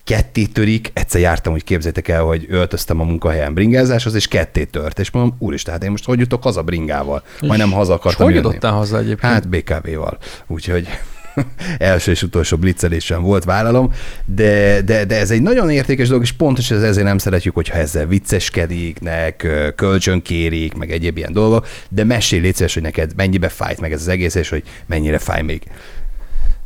ketté 0.07 0.45
törik, 0.45 0.91
egyszer 0.93 1.21
jártam, 1.21 1.51
hogy 1.51 1.63
képzétek 1.63 2.07
el, 2.07 2.23
hogy 2.23 2.45
öltöztem 2.49 2.99
a 2.99 3.03
munkahelyen 3.03 3.53
bringázáshoz, 3.53 4.13
és 4.13 4.27
ketté 4.27 4.63
tört, 4.63 4.99
és 4.99 5.11
mondom, 5.11 5.35
úristen, 5.39 5.73
hát 5.73 5.83
én 5.83 5.91
most 5.91 6.05
hogy 6.05 6.19
jutok 6.19 6.43
haza 6.43 6.63
bringával? 6.63 7.23
Majdnem 7.41 7.71
haza 7.71 7.93
És 7.93 7.99
akartam 7.99 8.25
hogy 8.25 8.35
jönni. 8.35 8.47
jutottál 8.47 8.71
haza 8.71 8.97
egyébként? 8.97 9.33
Hát 9.33 9.49
BKV-val, 9.49 10.17
úgyhogy 10.47 10.87
első 11.77 12.11
és 12.11 12.23
utolsó 12.23 12.57
blitzelésem 12.57 13.21
volt, 13.21 13.43
vállalom, 13.43 13.93
de, 14.25 14.81
de, 14.81 15.05
de 15.05 15.17
ez 15.17 15.31
egy 15.31 15.41
nagyon 15.41 15.69
értékes 15.69 16.07
dolog, 16.07 16.23
és 16.23 16.31
pontosan 16.31 16.83
ezért 16.83 17.05
nem 17.05 17.17
szeretjük, 17.17 17.53
hogyha 17.53 17.77
ezzel 17.77 18.05
vicceskediknek, 18.05 19.47
kölcsönkérik, 19.75 20.73
meg 20.73 20.91
egyéb 20.91 21.17
ilyen 21.17 21.33
dolgok, 21.33 21.67
de 21.89 22.03
mesélj 22.03 22.41
légy 22.41 22.55
szíves, 22.55 22.73
hogy 22.73 22.83
neked 22.83 23.11
mennyibe 23.15 23.49
fájt 23.49 23.79
meg 23.79 23.91
ez 23.91 24.01
az 24.01 24.07
egész, 24.07 24.35
és 24.35 24.49
hogy 24.49 24.63
mennyire 24.85 25.17
fáj 25.17 25.41
még. 25.41 25.61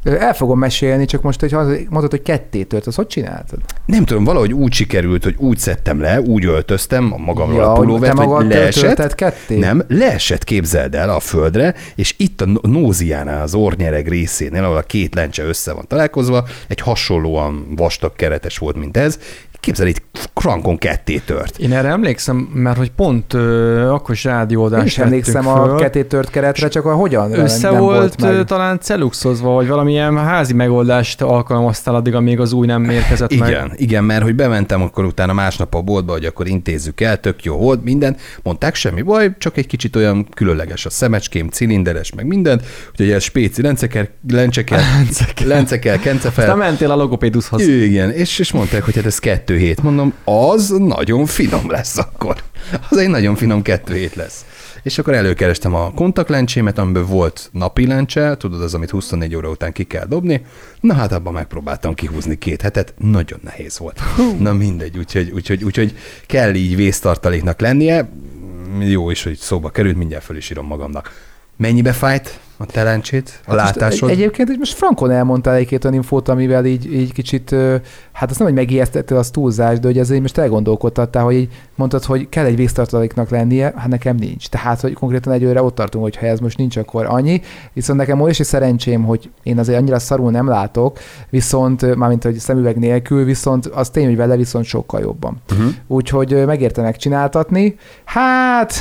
El 0.03 0.33
fogom 0.33 0.59
mesélni, 0.59 1.05
csak 1.05 1.21
most, 1.21 1.39
hogy 1.39 1.51
mondod, 1.89 2.09
hogy 2.09 2.21
ketté 2.21 2.63
tört, 2.63 2.87
az 2.87 2.95
hogy 2.95 3.07
csináltad? 3.07 3.59
Nem 3.85 4.05
tudom, 4.05 4.23
valahogy 4.23 4.53
úgy 4.53 4.73
sikerült, 4.73 5.23
hogy 5.23 5.35
úgy 5.37 5.57
szedtem 5.57 6.01
le, 6.01 6.21
úgy 6.21 6.45
öltöztem 6.45 7.13
a 7.13 7.17
magamról 7.17 7.57
Ja, 7.57 7.71
a 7.71 7.75
hogy 7.75 7.85
pulóvert, 7.85 8.15
magad 8.15 8.35
hogy 8.35 8.47
leesett. 8.47 9.15
ketté? 9.15 9.57
Nem, 9.57 9.83
leesett, 9.87 10.43
képzeld 10.43 10.95
el 10.95 11.09
a 11.09 11.19
földre, 11.19 11.75
és 11.95 12.15
itt 12.17 12.41
a 12.41 12.45
nóziánál, 12.61 13.41
az 13.41 13.53
ornyereg 13.53 14.07
részénél, 14.07 14.63
ahol 14.63 14.77
a 14.77 14.81
két 14.81 15.15
lencse 15.15 15.43
össze 15.43 15.73
van 15.73 15.87
találkozva, 15.87 16.45
egy 16.67 16.79
hasonlóan 16.79 17.65
vastag 17.75 18.15
keretes 18.15 18.57
volt, 18.57 18.75
mint 18.75 18.97
ez, 18.97 19.19
képzeld, 19.61 19.89
itt 19.89 20.29
krankon 20.33 20.77
ketté 20.77 21.17
tört. 21.17 21.57
Én 21.57 21.73
erre 21.73 21.87
emlékszem, 21.87 22.37
mert 22.37 22.77
hogy 22.77 22.91
pont 22.91 23.33
ö, 23.33 23.89
akkor 23.89 24.15
is 24.15 24.23
Én 24.23 24.31
rádióadást 24.31 24.85
is 24.85 24.97
emlékszem 24.97 25.47
a 25.47 25.75
ketté 25.75 26.03
tört 26.03 26.29
keretre, 26.29 26.67
csak 26.67 26.85
a 26.85 26.93
hogyan 26.93 27.33
Össze 27.33 27.69
nem 27.69 27.79
volt, 27.79 28.15
volt 28.19 28.35
meg. 28.35 28.45
talán 28.45 28.79
celuxozva, 28.79 29.53
vagy 29.53 29.67
valamilyen 29.67 30.17
házi 30.17 30.53
megoldást 30.53 31.21
alkalmaztál 31.21 31.95
addig, 31.95 32.15
amíg 32.15 32.39
az 32.39 32.53
új 32.53 32.67
nem 32.67 32.89
érkezett 32.89 33.37
meg. 33.37 33.49
Igen, 33.49 33.71
igen, 33.75 34.03
mert 34.03 34.23
hogy 34.23 34.35
bementem 34.35 34.81
akkor 34.81 35.05
utána 35.05 35.33
másnap 35.33 35.75
a 35.75 35.81
boltba, 35.81 36.11
hogy 36.11 36.25
akkor 36.25 36.47
intézzük 36.47 37.01
el, 37.01 37.19
tök 37.19 37.43
jó 37.43 37.55
volt, 37.55 37.83
minden. 37.83 38.15
Mondták, 38.43 38.75
semmi 38.75 39.01
baj, 39.01 39.31
csak 39.37 39.57
egy 39.57 39.67
kicsit 39.67 39.95
olyan 39.95 40.27
különleges 40.33 40.85
a 40.85 40.89
szemecském, 40.89 41.49
cilinderes, 41.49 42.13
meg 42.13 42.25
minden, 42.25 42.61
úgyhogy 42.91 43.11
ez 43.11 43.23
spéci 43.23 43.61
lencekkel, 43.61 44.07
lencsekkel, 44.29 44.79
lencekkel, 45.45 45.99
kencefel. 46.07 46.43
Aztán 46.43 46.57
mentél 46.57 46.91
a 46.91 46.95
logopédushoz. 46.95 47.67
Igen, 47.67 48.11
és, 48.11 48.39
és 48.39 48.51
mondták, 48.51 48.83
hogy 48.83 48.95
hát 48.95 49.05
ez 49.05 49.19
kettő 49.19 49.50
hét. 49.57 49.83
Mondom, 49.83 50.13
az 50.23 50.69
nagyon 50.69 51.25
finom 51.25 51.69
lesz 51.69 51.97
akkor. 51.97 52.43
Az 52.89 52.97
egy 52.97 53.09
nagyon 53.09 53.35
finom 53.35 53.61
kettő 53.61 53.95
hét 53.95 54.15
lesz. 54.15 54.45
És 54.83 54.97
akkor 54.97 55.13
előkerestem 55.13 55.73
a 55.75 55.91
kontaktlencsémet, 55.91 56.77
amiből 56.77 57.05
volt 57.05 57.49
napi 57.51 57.87
lencse, 57.87 58.37
tudod, 58.37 58.61
az, 58.61 58.73
amit 58.73 58.89
24 58.89 59.35
óra 59.35 59.49
után 59.49 59.71
ki 59.71 59.83
kell 59.83 60.05
dobni. 60.05 60.45
Na 60.79 60.93
hát 60.93 61.11
abban 61.11 61.33
megpróbáltam 61.33 61.93
kihúzni 61.93 62.37
két 62.37 62.61
hetet, 62.61 62.93
nagyon 62.97 63.39
nehéz 63.43 63.77
volt. 63.77 63.99
Na 64.39 64.53
mindegy, 64.53 64.97
úgyhogy, 64.97 65.31
úgyhogy, 65.31 65.63
úgyhogy 65.63 65.95
kell 66.27 66.53
így 66.53 66.75
vésztartaléknak 66.75 67.59
lennie. 67.59 68.09
Jó 68.79 69.09
is, 69.09 69.23
hogy 69.23 69.37
szóba 69.37 69.69
került, 69.69 69.97
mindjárt 69.97 70.23
föl 70.23 70.37
is 70.37 70.49
írom 70.49 70.65
magamnak. 70.65 71.11
Mennyibe 71.57 71.91
fájt 71.91 72.39
a 72.61 72.65
te 72.65 72.83
lencsét, 72.83 73.41
a 73.45 73.51
Hát 73.51 73.61
most 73.61 73.75
látásod? 73.75 74.09
Egy, 74.09 74.15
egyébként 74.15 74.49
így 74.49 74.57
most 74.57 74.73
frankon 74.73 75.11
elmondtál 75.11 75.55
egy-két 75.55 75.83
olyan 75.83 75.95
infót, 75.95 76.27
amivel 76.27 76.65
így, 76.65 76.93
így 76.93 77.13
kicsit, 77.13 77.55
hát 78.11 78.29
azt 78.29 78.39
nem, 78.39 78.47
hogy 78.47 78.57
megijesztettél, 78.57 79.17
az 79.17 79.29
túlzás, 79.29 79.79
de 79.79 79.87
hogy 79.87 79.97
ezért 79.97 80.21
most 80.21 80.37
elgondolkodtattál, 80.37 81.23
hogy 81.23 81.35
így 81.35 81.49
mondtad, 81.75 82.03
hogy 82.03 82.29
kell 82.29 82.45
egy 82.45 82.55
víztartaléknak 82.55 83.29
lennie, 83.29 83.73
hát 83.75 83.87
nekem 83.87 84.15
nincs. 84.15 84.47
Tehát, 84.47 84.81
hogy 84.81 84.93
konkrétan 84.93 85.33
egy 85.33 85.43
őre 85.43 85.63
ott 85.63 85.75
tartunk, 85.75 86.03
hogy 86.03 86.15
ha 86.15 86.25
ez 86.25 86.39
most 86.39 86.57
nincs, 86.57 86.77
akkor 86.77 87.05
annyi. 87.05 87.41
Viszont 87.73 87.99
nekem 87.99 88.21
óriási 88.21 88.43
szerencsém, 88.43 89.03
hogy 89.03 89.29
én 89.43 89.59
azért 89.59 89.79
annyira 89.79 89.99
szarul 89.99 90.31
nem 90.31 90.47
látok, 90.47 90.99
viszont, 91.29 91.95
mármint, 91.95 92.23
hogy 92.23 92.37
szemüveg 92.37 92.77
nélkül, 92.77 93.23
viszont 93.23 93.65
az 93.65 93.89
tény, 93.89 94.05
hogy 94.05 94.15
vele 94.17 94.35
viszont 94.35 94.65
sokkal 94.65 94.99
jobban. 94.99 95.41
Uh-huh. 95.51 95.71
Úgyhogy 95.87 96.45
megérte 96.45 96.81
megcsináltatni. 96.81 97.75
Hát, 98.03 98.73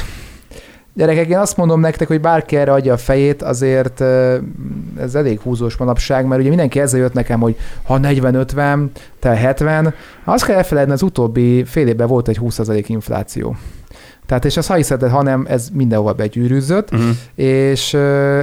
gyerekek, 0.94 1.28
én 1.28 1.38
azt 1.38 1.56
mondom 1.56 1.80
nektek, 1.80 2.08
hogy 2.08 2.20
bárki 2.20 2.56
erre 2.56 2.72
adja 2.72 2.92
a 2.92 2.96
fejét, 2.96 3.42
azért 3.42 4.00
ez 5.00 5.14
elég 5.14 5.40
húzós 5.40 5.76
manapság, 5.76 6.26
mert 6.26 6.40
ugye 6.40 6.48
mindenki 6.48 6.80
ezzel 6.80 7.00
jött 7.00 7.12
nekem, 7.12 7.40
hogy 7.40 7.56
ha 7.82 7.98
40-50, 8.02 8.86
te 9.18 9.28
70, 9.28 9.94
azt 10.24 10.44
kell 10.44 10.56
elfelejteni, 10.56 10.96
az 10.96 11.02
utóbbi 11.02 11.64
fél 11.64 11.86
évben 11.88 12.06
volt 12.06 12.28
egy 12.28 12.38
20% 12.42 12.84
infláció. 12.86 13.56
Tehát, 14.26 14.44
és 14.44 14.56
az 14.56 14.66
ha 14.66 14.74
hiszed, 14.74 15.08
ha 15.08 15.22
nem, 15.22 15.46
ez 15.48 15.68
mindenhova 15.72 16.12
begyűrűzött, 16.12 16.92
Uh-huh. 16.92 17.08
és 17.34 17.94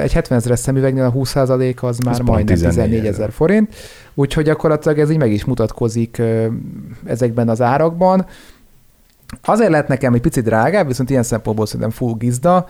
egy 0.02 0.14
70 0.14 0.38
ezeres 0.38 0.60
szemüvegnél 0.60 1.04
a 1.04 1.12
20% 1.12 1.80
az 1.80 1.98
már 1.98 2.16
pont 2.16 2.30
majdnem 2.30 2.56
14 2.56 2.90
14 2.90 3.06
ezer 3.06 3.32
forint, 3.32 3.76
úgyhogy 4.14 4.44
gyakorlatilag 4.44 5.00
ez 5.00 5.10
így 5.10 5.18
meg 5.18 5.32
is 5.32 5.46
mutatkozik 5.46 6.22
ezekben 7.06 7.50
az 7.50 7.62
árakban. 7.62 8.26
Azért 9.42 9.70
lett 9.70 9.88
nekem 9.88 10.14
egy 10.14 10.22
picit 10.22 10.44
drágább, 10.44 10.88
viszont 10.88 11.10
ilyen 11.10 11.24
szempontból 11.24 11.66
szerintem 11.66 11.90
full 11.90 12.14
gizda. 12.18 12.68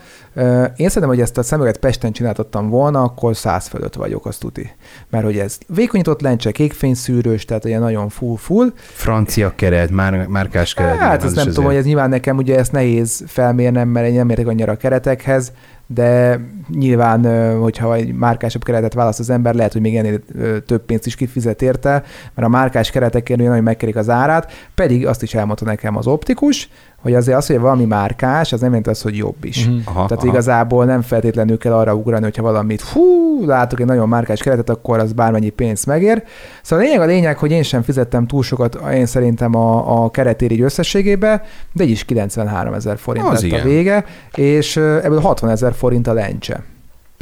Én 0.76 0.88
szerintem, 0.88 1.08
hogy 1.08 1.20
ezt 1.20 1.38
a 1.38 1.44
szemüveget 1.44 1.78
Pesten 1.78 2.12
csináltattam 2.12 2.70
volna, 2.70 3.02
akkor 3.02 3.36
100 3.36 3.68
fölött 3.68 3.94
vagyok, 3.94 4.26
azt 4.26 4.40
tuti. 4.40 4.72
Mert 5.10 5.24
hogy 5.24 5.38
ez 5.38 5.58
vékonyított 5.68 6.22
lencse, 6.22 6.52
kékfényszűrős, 6.52 7.46
tehát 7.46 7.66
ilyen 7.66 7.82
nagyon 7.82 8.10
full-full. 8.10 8.74
Francia 8.76 9.54
keret, 9.56 9.90
már, 9.90 10.28
márkás 10.28 10.74
keret. 10.74 10.98
Hát 10.98 11.24
ezt 11.24 11.36
nem 11.36 11.48
tudom, 11.48 11.66
hogy 11.66 11.76
ez 11.76 11.86
nyilván 11.86 12.10
nekem 12.10 12.38
ugye 12.38 12.58
ezt 12.58 12.72
nehéz 12.72 13.24
felmérnem, 13.28 13.88
mert 13.88 14.08
én 14.08 14.14
nem 14.14 14.30
értek 14.30 14.48
annyira 14.48 14.72
a 14.72 14.76
keretekhez, 14.76 15.52
de 15.88 16.40
nyilván, 16.70 17.52
hogyha 17.60 17.96
egy 17.96 18.14
márkásabb 18.14 18.64
keretet 18.64 18.94
választ 18.94 19.20
az 19.20 19.30
ember, 19.30 19.54
lehet, 19.54 19.74
hogy 19.74 19.82
még 19.82 19.96
ennél 19.96 20.20
több 20.66 20.86
pénzt 20.86 21.06
is 21.06 21.16
kifizet 21.16 21.62
érte, 21.62 21.92
mert 22.34 22.48
a 22.48 22.52
márkás 22.52 22.92
keretekért 22.92 23.40
nagyon 23.40 23.64
megkerik 23.64 23.96
az 23.96 24.10
árát, 24.10 24.52
pedig 24.76 25.08
azt 25.08 25.24
is 25.24 25.34
elmondta 25.34 25.66
nekem 25.66 25.98
az 25.98 26.08
optikus, 26.08 26.70
hogy 27.02 27.14
azért 27.14 27.38
az, 27.38 27.48
hogy 27.48 27.60
valami 27.60 27.86
márkás, 27.86 28.54
az 28.54 28.60
nem 28.60 28.70
jelenti 28.70 28.90
azt, 28.90 29.02
hogy 29.02 29.18
jobb 29.18 29.44
is. 29.44 29.68
Mhm. 29.68 29.78
Aha, 29.86 30.08
Tehát 30.08 30.24
aha. 30.24 30.28
igazából 30.28 30.86
nem 30.86 31.02
feltétlenül 31.02 31.58
kell 31.58 31.74
arra 31.74 31.94
ugrani, 31.94 32.24
hogyha 32.24 32.42
valamit, 32.42 32.82
hú, 32.82 33.46
látok 33.46 33.80
egy 33.80 33.86
nagyon 33.86 34.10
márkás 34.10 34.42
keretet, 34.42 34.70
akkor 34.70 35.00
az 35.00 35.14
bármennyi 35.14 35.50
pénzt 35.50 35.86
megér. 35.86 36.24
Szóval 36.62 36.86
a 36.86 36.88
lényeg 36.88 37.02
a 37.02 37.06
lényeg, 37.06 37.38
hogy 37.38 37.52
én 37.52 37.64
sem 37.64 37.82
fizettem 37.82 38.28
túl 38.28 38.44
sokat, 38.44 38.80
én 38.94 39.06
szerintem 39.06 39.56
a, 39.56 40.04
a 40.04 40.10
keretér 40.12 40.52
így 40.52 40.62
összességébe, 40.62 41.42
de 41.74 41.84
így 41.84 41.90
is 41.90 42.06
93 42.06 42.74
ezer 42.74 42.98
forint 42.98 43.26
Az 43.26 43.34
lett 43.34 43.42
igen. 43.42 43.60
a 43.60 43.64
vége, 43.64 44.06
és 44.36 44.78
ebből 44.78 45.20
60 45.20 45.50
ezer 45.50 45.74
forint 45.74 46.08
a 46.08 46.14
lencse. 46.14 46.64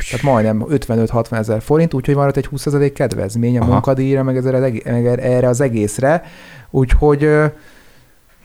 Tehát 0.10 0.26
majdnem 0.26 0.66
55-60 0.70 1.38
ezer 1.38 1.62
forint, 1.62 1.94
úgyhogy 1.94 2.16
van 2.16 2.28
ott 2.28 2.38
egy 2.38 2.46
20 2.46 2.68
kedvezmény 2.94 3.58
a 3.58 3.62
Aha. 3.62 3.72
munkadíjra, 3.72 4.24
meg, 4.24 4.38
ezzel 4.38 4.56
az 4.56 4.62
meg 4.62 5.08
erre 5.08 5.48
az 5.48 5.62
egészre. 5.62 6.24
Úgyhogy 6.70 7.30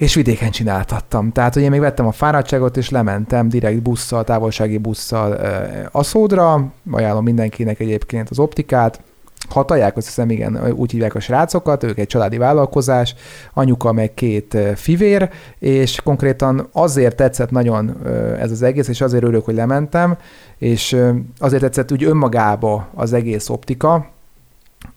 és 0.01 0.15
vidéken 0.15 0.51
csináltattam. 0.51 1.33
Tehát, 1.33 1.55
hogy 1.55 1.63
én 1.63 1.71
még 1.71 1.81
vettem 1.81 2.07
a 2.07 2.13
fáradtságot, 2.13 2.77
és 2.77 2.91
lementem 2.91 3.49
direkt 3.49 3.83
busszal, 3.83 4.25
távolsági 4.25 4.79
busszal 4.79 5.33
uh, 5.33 5.87
Aszódra, 5.91 6.73
ajánlom 6.91 7.25
mindenkinek 7.25 7.81
egyébként 7.81 8.31
az 8.31 8.39
optikát, 8.39 9.01
Hataják, 9.49 9.97
azt 9.97 10.07
hiszem, 10.07 10.31
igen, 10.31 10.73
úgy 10.73 10.91
hívják 10.91 11.15
a 11.15 11.21
srácokat, 11.21 11.83
ők 11.83 11.99
egy 11.99 12.07
családi 12.07 12.37
vállalkozás, 12.37 13.15
anyuka 13.55 13.93
meg 13.93 14.15
két 14.15 14.57
fivér, 14.75 15.31
és 15.59 16.01
konkrétan 16.01 16.69
azért 16.73 17.17
tetszett 17.17 17.51
nagyon 17.51 18.07
ez 18.41 18.51
az 18.51 18.63
egész, 18.63 18.89
és 18.89 19.01
azért 19.01 19.23
örülök, 19.23 19.45
hogy 19.45 19.55
lementem, 19.55 20.17
és 20.59 20.97
azért 21.39 21.63
tetszett 21.63 21.93
úgy 21.93 22.05
önmagába 22.05 22.89
az 22.95 23.13
egész 23.13 23.49
optika, 23.49 24.07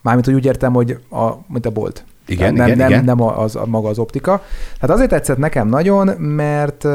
mármint, 0.02 0.26
hogy 0.26 0.36
úgy 0.36 0.46
értem, 0.46 0.74
hogy 0.74 1.00
a, 1.10 1.30
mint 1.48 1.66
a 1.66 1.72
bolt. 1.72 2.06
Igen, 2.28 2.54
nem, 2.54 2.66
igen, 2.66 2.78
nem, 2.78 2.90
igen. 2.90 3.04
nem 3.04 3.22
az, 3.22 3.56
a, 3.56 3.66
maga 3.66 3.90
az 3.90 4.00
optika. 4.00 4.44
Tehát 4.80 4.96
azért 4.96 5.10
tetszett 5.10 5.38
nekem 5.38 5.68
nagyon, 5.68 6.08
mert 6.18 6.88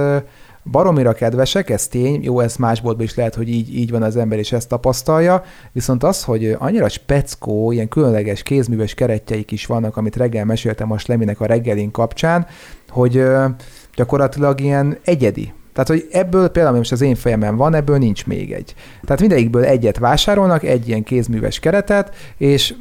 baromira 0.71 1.13
kedvesek, 1.13 1.71
ez 1.71 1.89
tény, 1.89 2.23
jó, 2.23 2.41
ez 2.41 2.57
más 2.57 2.81
boltban 2.81 3.05
is 3.05 3.15
lehet, 3.15 3.35
hogy 3.35 3.49
így, 3.49 3.77
így 3.77 3.91
van 3.91 4.03
az 4.03 4.17
ember, 4.17 4.39
és 4.39 4.53
ezt 4.53 4.69
tapasztalja, 4.69 5.43
viszont 5.73 6.03
az, 6.03 6.25
hogy 6.25 6.57
annyira 6.59 6.89
speckó, 6.89 7.73
ilyen 7.73 7.89
különleges 7.89 8.43
kézműves 8.43 8.95
keretjeik 8.95 9.51
is 9.51 9.67
vannak, 9.67 9.97
amit 9.97 10.17
reggel 10.17 10.45
meséltem 10.45 10.93
a 10.93 10.99
Sleminek 10.99 11.41
a 11.41 11.47
reggelin 11.47 11.91
kapcsán, 11.91 12.47
hogy 12.89 13.25
gyakorlatilag 13.95 14.61
ilyen 14.61 14.99
egyedi. 15.05 15.53
Tehát, 15.73 15.89
hogy 15.89 16.09
ebből 16.13 16.49
például, 16.49 16.77
most 16.77 16.93
az 16.93 17.01
én 17.01 17.15
fejemen 17.15 17.57
van, 17.57 17.75
ebből 17.75 17.99
nincs 17.99 18.27
még 18.27 18.53
egy. 18.53 18.75
Tehát 19.05 19.21
mindegyikből 19.21 19.65
egyet 19.65 19.99
vásárolnak, 19.99 20.65
egy 20.65 20.89
ilyen 20.89 21.03
kézműves 21.03 21.59
keretet, 21.59 22.15
és 22.37 22.75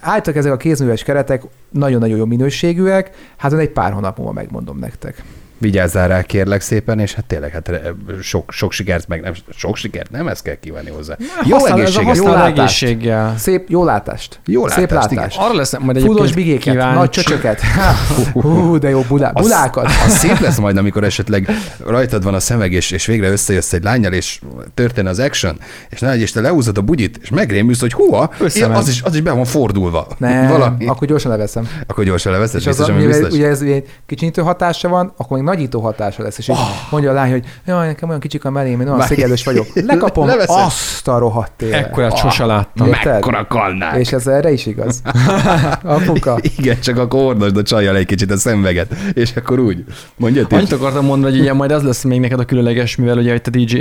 álltak 0.00 0.36
ezek 0.36 0.52
a 0.52 0.56
kézműves 0.56 1.02
keretek 1.02 1.42
nagyon-nagyon 1.70 2.16
jó 2.16 2.24
minőségűek, 2.24 3.10
hát 3.36 3.52
egy 3.52 3.70
pár 3.70 3.92
hónap 3.92 4.16
múlva 4.16 4.32
megmondom 4.32 4.78
nektek. 4.78 5.22
Vigyázzál 5.58 6.08
rá, 6.08 6.22
kérlek 6.22 6.60
szépen, 6.60 6.98
és 6.98 7.14
hát 7.14 7.24
tényleg 7.24 7.50
hát 7.50 7.68
re- 7.68 7.82
sok, 8.22 8.52
sok 8.52 8.72
sikert, 8.72 9.08
meg 9.08 9.20
nem, 9.20 9.32
sok 9.56 9.76
sikert 9.76 10.10
nem, 10.10 10.28
ezt 10.28 10.42
kell 10.42 10.54
kívánni 10.54 10.90
hozzá. 10.90 11.16
Jó 11.44 11.56
Használ- 11.56 11.78
ez 11.80 11.96
a 11.96 12.00
egészséget. 12.00 12.16
Jó 12.16 12.24
látást. 12.28 12.58
egészséggel. 12.58 13.34
Szép, 13.38 13.68
jó 13.68 13.84
látást. 13.84 14.40
Jó 14.46 14.68
Szép 14.68 14.90
látást, 14.90 15.14
látást. 15.14 15.38
Arra 15.38 15.54
lesz 15.54 15.78
majd 15.78 15.96
egyébként 15.96 16.34
bigéket, 16.34 16.72
kíváncsi. 16.72 16.98
nagy 16.98 17.10
csöcsöket. 17.10 17.60
Hú, 18.32 18.78
de 18.78 18.88
jó 18.88 19.00
bulá, 19.08 19.30
Az- 19.34 19.42
bulákat. 19.42 19.84
Az 20.06 20.18
szép 20.18 20.38
lesz 20.38 20.58
majd, 20.58 20.76
amikor 20.76 21.04
esetleg 21.04 21.48
rajtad 21.86 22.22
van 22.22 22.34
a 22.34 22.40
szemeg, 22.40 22.72
és, 22.72 22.90
és 22.90 23.06
végre 23.06 23.28
összejössz 23.30 23.72
egy 23.72 23.82
lányjal, 23.82 24.12
és 24.12 24.40
történne 24.74 25.10
az 25.10 25.18
action, 25.18 25.58
és 25.90 26.00
nagy 26.00 26.20
és 26.20 26.32
te 26.32 26.40
lehúzod 26.40 26.78
a 26.78 26.80
bugyit, 26.82 27.18
és 27.22 27.28
megrémülsz, 27.30 27.80
hogy 27.80 27.92
hova, 27.92 28.30
Összement. 28.38 28.78
az 28.78 28.88
is, 28.88 29.02
az 29.02 29.14
is 29.14 29.20
be 29.20 29.30
van 29.32 29.44
fordulva. 29.44 30.06
Nem, 30.18 30.48
Valami. 30.48 30.86
akkor 30.86 31.08
gyorsan 31.08 31.30
leveszem. 31.30 31.68
Akkor 31.86 32.04
gyorsan 32.04 32.32
leveszed, 32.32 32.60
És 32.60 32.66
az, 32.66 32.76
biztos, 32.76 32.88
a, 32.94 32.96
ami 32.96 33.04
mivel 33.04 33.20
biztos. 33.20 33.38
ugye 33.38 33.48
ez 33.48 33.60
egy 33.60 33.84
kicsinyítő 34.06 34.42
hatása 34.42 34.88
van, 34.88 35.12
akkor 35.16 35.36
még 35.36 35.45
nagyító 35.46 35.80
hatása 35.80 36.22
lesz. 36.22 36.38
És 36.38 36.48
így 36.48 36.56
mondja 36.90 37.10
a 37.10 37.14
lány, 37.14 37.30
hogy 37.30 37.44
jaj, 37.66 37.86
nekem 37.86 38.08
olyan 38.08 38.20
kicsik 38.20 38.44
a 38.44 38.50
melém, 38.50 38.80
én 38.80 38.86
olyan 38.86 38.98
Várj. 38.98 39.08
szégyellős 39.14 39.44
vagyok. 39.44 39.66
Lekapom 39.86 40.26
Leveszed. 40.26 40.56
azt 40.64 41.08
a 41.08 41.18
rohadt 41.18 41.52
téve. 41.56 41.76
Ekkorát 41.76 42.16
sose 42.16 42.44
láttam. 42.44 42.88
Mekkora 42.88 43.46
kalnák. 43.46 43.98
És 43.98 44.12
ez 44.12 44.26
erre 44.26 44.52
is 44.52 44.66
igaz. 44.66 45.02
Apuka. 45.82 46.38
Igen, 46.56 46.80
csak 46.80 46.98
akkor 46.98 47.20
hordosd 47.20 47.56
a 47.56 47.62
csajjal 47.62 47.96
egy 47.96 48.06
kicsit 48.06 48.30
a 48.30 48.36
szemveget, 48.36 48.94
és 49.12 49.32
akkor 49.36 49.58
úgy. 49.58 49.84
Mondja, 50.16 50.46
Annyit 50.50 50.72
akartam 50.72 51.04
mondani, 51.04 51.32
hogy 51.32 51.40
ugye 51.40 51.52
majd 51.52 51.70
az 51.70 51.82
lesz 51.82 52.02
még 52.02 52.20
neked 52.20 52.40
a 52.40 52.44
különleges, 52.44 52.96
mivel 52.96 53.18
ugye 53.18 53.34
itt 53.34 53.46
a 53.46 53.50
DJ 53.50 53.76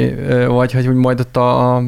vagy, 0.47 0.71
hogy 0.71 0.93
majd 0.93 1.19
ott 1.19 1.37
a 1.37 1.75
a 1.75 1.81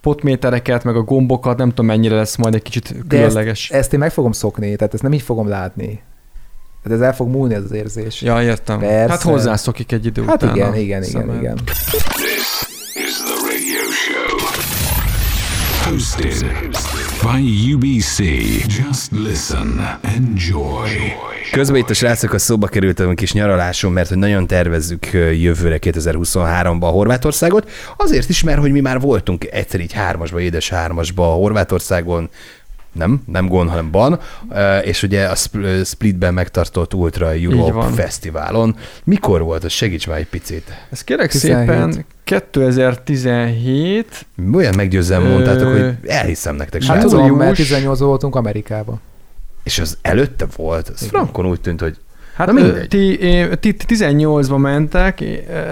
potmétereket, 0.00 0.84
meg 0.84 0.96
a 0.96 1.02
gombokat, 1.02 1.56
nem 1.56 1.68
tudom 1.68 1.86
mennyire 1.86 2.14
lesz 2.14 2.36
majd 2.36 2.54
egy 2.54 2.62
kicsit 2.62 2.84
De 2.84 2.98
ezt, 2.98 3.08
különleges. 3.08 3.70
ezt 3.70 3.92
én 3.92 3.98
meg 3.98 4.10
fogom 4.12 4.32
szokni, 4.32 4.76
tehát 4.76 4.94
ezt 4.94 5.02
nem 5.02 5.12
így 5.12 5.22
fogom 5.22 5.48
látni. 5.48 6.02
Tehát 6.88 7.02
ez 7.02 7.08
el 7.08 7.14
fog 7.14 7.28
múlni 7.28 7.54
ez 7.54 7.62
az 7.64 7.72
érzés. 7.72 8.22
Ja, 8.22 8.42
értem. 8.42 8.78
Persze. 8.78 9.10
Hát 9.10 9.22
hozzászokik 9.22 9.92
egy 9.92 10.06
idő 10.06 10.22
hát 10.26 10.42
után. 10.42 10.56
igen, 10.56 10.72
a 10.72 10.76
igen, 10.76 11.02
igen, 11.02 11.20
szemed. 11.20 11.36
igen. 11.36 11.56
This 11.64 12.66
is 12.94 13.14
the 13.16 13.36
radio 13.50 13.82
show. 13.90 14.38
Hosted 15.90 16.68
by 17.22 17.72
UBC. 17.72 18.18
Just 18.66 19.10
listen. 19.10 19.98
Enjoy. 20.02 20.90
Közben 21.52 21.76
itt 21.76 21.90
a 21.90 21.94
srácok 21.94 22.32
a 22.32 22.38
szóba 22.38 22.66
került 22.66 23.00
a 23.00 23.14
kis 23.14 23.32
nyaraláson, 23.32 23.92
mert 23.92 24.08
hogy 24.08 24.18
nagyon 24.18 24.46
tervezzük 24.46 25.06
jövőre 25.12 25.78
2023-ba 25.80 26.80
a 26.80 26.86
Horvátországot. 26.86 27.70
Azért 27.96 28.28
is, 28.28 28.42
mert 28.42 28.58
hogy 28.60 28.72
mi 28.72 28.80
már 28.80 29.00
voltunk 29.00 29.44
egyszer 29.50 29.80
így 29.80 29.92
hármasba, 29.92 30.40
édes 30.40 30.68
hármasba 30.68 31.32
a 31.32 31.34
Horvátországon, 31.34 32.30
nem, 32.98 33.22
nem 33.26 33.46
Gon, 33.48 33.68
hanem 33.68 33.90
Ban, 33.90 34.20
ö, 34.50 34.78
és 34.78 35.02
ugye 35.02 35.24
a 35.24 35.34
Spl- 35.34 35.86
Splitben 35.86 36.34
megtartott 36.34 36.94
Ultra 36.94 37.32
Europe. 37.32 37.86
Fesztiválon. 37.94 38.76
Mikor 39.04 39.42
volt? 39.42 39.64
Az 39.64 39.72
segíts 39.72 40.08
már 40.08 40.18
egy 40.18 40.26
picit. 40.28 40.86
Ez 40.90 41.04
kérek 41.04 41.30
17. 41.30 41.58
szépen 41.68 42.04
2017, 42.24 44.26
Olyan 44.54 44.74
meggyőzően 44.76 45.22
Ö, 45.22 45.28
mondtátok, 45.28 45.72
hogy 45.72 45.94
elhiszem 46.10 46.56
nektek, 46.56 46.82
Hát 46.82 47.00
tudom, 47.02 47.18
mert 47.18 47.28
július. 47.30 47.56
18 47.58 47.98
voltunk 47.98 48.34
Amerikában. 48.36 49.00
És 49.62 49.78
az 49.78 49.98
előtte 50.02 50.46
volt. 50.56 50.90
Ez 50.94 51.06
frankon 51.06 51.46
úgy 51.46 51.60
tűnt, 51.60 51.80
hogy 51.80 51.96
hát 52.34 52.46
Na 52.46 52.52
mindegy. 52.52 52.88
ti, 52.88 53.18
ti, 53.60 53.74
ti 53.74 53.84
18-ba 53.94 54.56
mentek, 54.60 55.20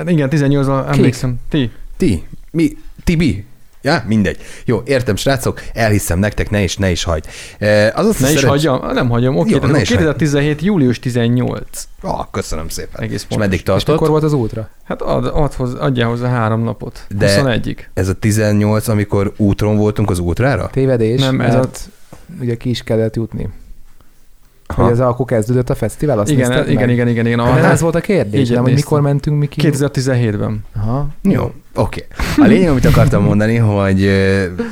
igen, 0.06 0.28
18-ban 0.32 0.92
emlékszem. 0.94 1.36
Ti. 1.48 1.70
Ti? 1.96 2.22
Mi? 2.50 2.76
Tibi? 3.04 3.44
Ja, 3.86 4.02
mindegy. 4.06 4.36
Jó, 4.64 4.82
értem, 4.84 5.16
srácok, 5.16 5.62
elhiszem 5.72 6.18
nektek, 6.18 6.50
ne 6.50 6.62
is, 6.62 6.76
ne 6.76 6.90
is 6.90 7.04
hagyd. 7.04 7.24
E, 7.58 7.92
az 7.94 8.06
azt 8.06 8.20
Ne 8.20 8.26
is 8.28 8.34
szeret- 8.34 8.50
hagyjam, 8.50 8.92
nem 8.92 9.08
hagyom, 9.08 9.36
oké, 9.36 9.50
Jó, 9.50 9.56
tehát 9.58 9.62
ne 9.62 9.78
akkor 9.78 9.82
is 9.82 9.88
hagyj. 9.88 10.02
2017. 10.04 10.62
július 10.62 10.98
18. 10.98 11.88
Ah, 12.00 12.24
köszönöm 12.30 12.68
szépen. 12.68 13.02
Egész 13.02 13.26
És 13.30 13.36
meddig 13.36 13.58
És 13.58 13.64
mikor 13.66 13.82
tartott? 13.82 14.08
volt 14.08 14.22
az 14.22 14.32
útra? 14.32 14.68
Hát 14.84 15.02
ad, 15.02 15.26
ad 15.26 15.52
hozzá, 15.52 15.78
adjál 15.78 16.08
hozzá 16.08 16.28
három 16.28 16.62
napot. 16.62 17.06
De- 17.08 17.42
21-ig. 17.42 17.76
Ez 17.94 18.08
a 18.08 18.14
18, 18.14 18.88
amikor 18.88 19.32
útron 19.36 19.76
voltunk 19.76 20.10
az 20.10 20.18
útrára? 20.18 20.68
Tévedés, 20.72 21.20
Nem, 21.20 21.40
ez 21.40 21.54
mert 21.54 21.88
ugye 22.40 22.54
ki 22.56 22.70
is 22.70 22.82
kellett 22.82 23.16
jutni. 23.16 23.48
Aha. 24.66 24.82
Hogy 24.82 24.92
ez 24.92 25.00
akkor 25.00 25.26
kezdődött 25.26 25.70
a 25.70 25.74
fesztivál? 25.74 26.18
Azt 26.18 26.30
Igen, 26.30 26.50
igen, 26.68 26.88
igen, 26.90 27.08
igen, 27.08 27.26
igen. 27.26 27.38
Nem 27.38 27.46
A, 27.46 27.70
ez 27.70 27.80
volt 27.80 27.94
a 27.94 28.00
kérdés, 28.00 28.40
Így 28.40 28.50
nem, 28.50 28.62
hogy 28.62 28.74
mikor 28.74 29.00
mentünk 29.00 29.38
mi 29.38 29.46
ki? 29.46 29.60
2017-ben. 29.70 30.64
Aha. 30.76 31.08
Jó, 31.22 31.52
oké. 31.74 32.06
A 32.36 32.44
lényeg, 32.46 32.68
amit 32.68 32.84
akartam 32.84 33.22
mondani, 33.22 33.56
hogy 33.56 34.10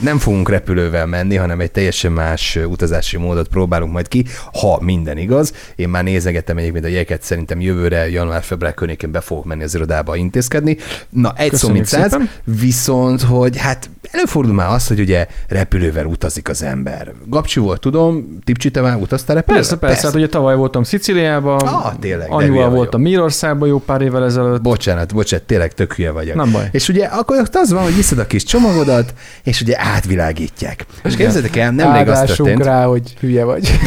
nem 0.01 0.19
fogunk 0.19 0.49
repülővel 0.49 1.07
menni, 1.07 1.37
hanem 1.37 1.61
egy 1.61 1.71
teljesen 1.71 2.13
más 2.13 2.59
utazási 2.69 3.17
módot 3.17 3.49
próbálunk 3.49 3.93
majd 3.93 4.09
ki, 4.09 4.25
ha 4.61 4.79
minden 4.81 5.19
igaz. 5.19 5.53
Én 5.77 5.89
már 5.89 6.05
nézegettem 6.05 6.57
egyébként 6.57 6.85
a 6.85 6.89
jegyeket, 6.89 7.23
szerintem 7.23 7.61
jövőre, 7.61 8.11
január-február 8.11 8.75
környékén 8.75 9.11
be 9.11 9.21
fogok 9.21 9.45
menni 9.45 9.63
az 9.63 9.75
irodába 9.75 10.17
intézkedni. 10.17 10.77
Na, 11.09 11.33
egy 11.37 11.55
szó, 11.55 11.69
mint 11.69 11.87
száz, 11.87 12.17
viszont, 12.45 13.23
hogy 13.23 13.57
hát 13.57 13.91
előfordul 14.11 14.55
már 14.55 14.73
az, 14.73 14.87
hogy 14.87 15.01
ugye 15.01 15.27
repülővel 15.49 16.07
utazik 16.07 16.49
az 16.49 16.63
ember. 16.63 17.13
Gabcsi 17.27 17.61
volt, 17.61 17.81
tudom, 17.81 18.39
Tipcsi, 18.45 18.71
te 18.71 18.81
már 18.81 18.97
utaztál 18.97 19.37
repülővel? 19.37 19.69
Persze, 19.69 19.84
persze, 19.89 20.07
hát 20.07 20.17
ugye 20.17 20.29
tavaly 20.29 20.57
voltam 20.57 20.83
Sziciliában, 20.83 21.61
Ah, 21.61 21.93
tényleg, 22.01 22.31
anyuval 22.31 22.69
voltam 22.69 23.01
Mírországban 23.01 23.69
jó 23.69 23.79
pár 23.79 24.01
évvel 24.01 24.25
ezelőtt. 24.25 24.63
Bocsánat, 24.63 25.15
bocsánat, 25.15 25.47
tényleg 25.47 25.75
tök 25.75 25.95
hülye 25.95 26.11
vagyok. 26.11 26.35
Nem 26.35 26.53
baj. 26.53 26.69
És 26.71 26.89
ugye 26.89 27.05
akkor 27.05 27.49
az 27.53 27.73
van, 27.73 27.83
hogy 27.83 27.99
iszod 27.99 28.19
a 28.19 28.27
kis 28.27 28.45
csomagodat, 28.45 29.15
és 29.43 29.61
ugye 29.61 29.77
átvilágítják. 29.79 30.87
És 31.05 31.17
képzeljétek 31.17 31.57
el, 31.57 31.75
az 31.75 31.85
Áldásunk 31.85 32.37
történt, 32.37 32.65
rá, 32.65 32.85
hogy 32.85 33.15
hülye 33.21 33.45
vagy. 33.45 33.79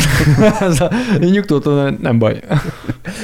Nyugtatóan 1.20 1.98
nem 2.02 2.20
baj. 2.20 2.40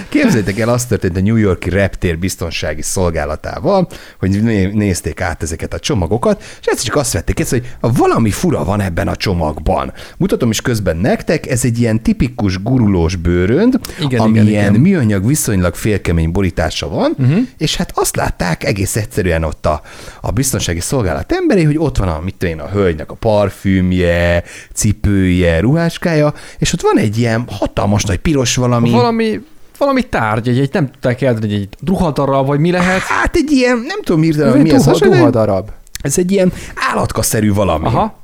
Képzeljétek 0.10 0.60
el, 0.60 0.70
az 0.70 0.86
történt 0.86 1.18
a 1.18 1.22
New 1.22 1.36
Yorki 1.36 1.70
reptér 1.70 2.20
biztonsági 2.20 2.82
szolgálatával, 2.82 3.88
hogy 4.20 4.44
né- 4.44 4.74
nézték 4.74 5.22
át 5.22 5.44
ezeket 5.44 5.74
a 5.74 5.80
csomagokat, 5.80 6.44
és 6.60 6.66
ezt 6.66 6.84
csak 6.84 6.96
azt 6.96 7.14
vették 7.14 7.40
észre, 7.40 7.58
hogy 7.58 7.92
valami 7.96 8.30
fura 8.30 8.64
van 8.64 8.82
ebben 8.82 9.08
a 9.08 9.16
csomagban. 9.16 9.94
Mutatom 10.18 10.50
is 10.50 10.62
közben 10.62 10.98
nektek, 10.98 11.48
ez 11.48 11.66
egy 11.66 11.80
ilyen 11.80 12.02
tipikus 12.02 12.58
gurulós 12.64 13.16
bőrönd, 13.16 13.80
Igen, 14.00 14.20
ami 14.20 14.32
igen, 14.40 14.48
igen. 14.48 14.74
műanyag 14.74 15.28
viszonylag 15.28 15.76
félkemény 15.76 16.32
borítása 16.32 16.90
van, 16.90 17.16
uh-huh. 17.18 17.40
és 17.58 17.76
hát 17.76 17.92
azt 17.96 18.16
látták 18.16 18.64
egész 18.64 18.96
egyszerűen 18.96 19.44
ott 19.44 19.66
a, 19.66 19.82
a 20.22 20.32
biztonsági 20.32 20.80
szolgálat 20.80 21.32
emberi, 21.32 21.64
hogy 21.64 21.78
ott 21.78 21.98
van 21.98 22.08
a, 22.08 22.20
mit 22.24 22.36
tudom 22.36 22.54
én, 22.54 22.60
a 22.60 22.70
hölgynek 22.70 23.12
a 23.12 23.16
parfümje, 23.16 24.44
cipője, 24.74 25.60
ruháskája, 25.60 26.34
és 26.58 26.74
ott 26.74 26.82
van 26.82 26.98
egy 26.98 27.18
ilyen 27.18 27.44
hatalmas 27.48 28.04
nagy 28.04 28.20
piros 28.20 28.56
valami, 28.56 28.90
Valami, 28.90 29.42
valami 29.78 30.02
tárgy, 30.02 30.48
egy, 30.48 30.60
egy 30.60 30.70
nem 30.74 30.92
tudták 30.92 31.22
eldönteni, 31.22 31.54
egy 31.54 31.70
ruhadarab, 31.86 32.48
vagy 32.48 32.60
mi 32.60 32.72
lehet. 32.72 33.00
Hát 33.00 33.36
egy 33.36 33.52
ilyen, 33.52 33.78
nem 33.78 34.02
tudom 34.04 34.24
írni, 34.24 34.44
hogy 34.44 34.62
mi 34.62 34.70
ez. 34.70 34.84
duha, 34.84 34.92
hasonló, 34.92 35.16
duha 35.16 35.30
darab. 35.30 35.70
Ez 36.02 36.18
egy 36.18 36.32
ilyen 36.32 36.54
állatkaszerű 36.92 37.54
valami. 37.54 37.86
Aha. 37.86 38.23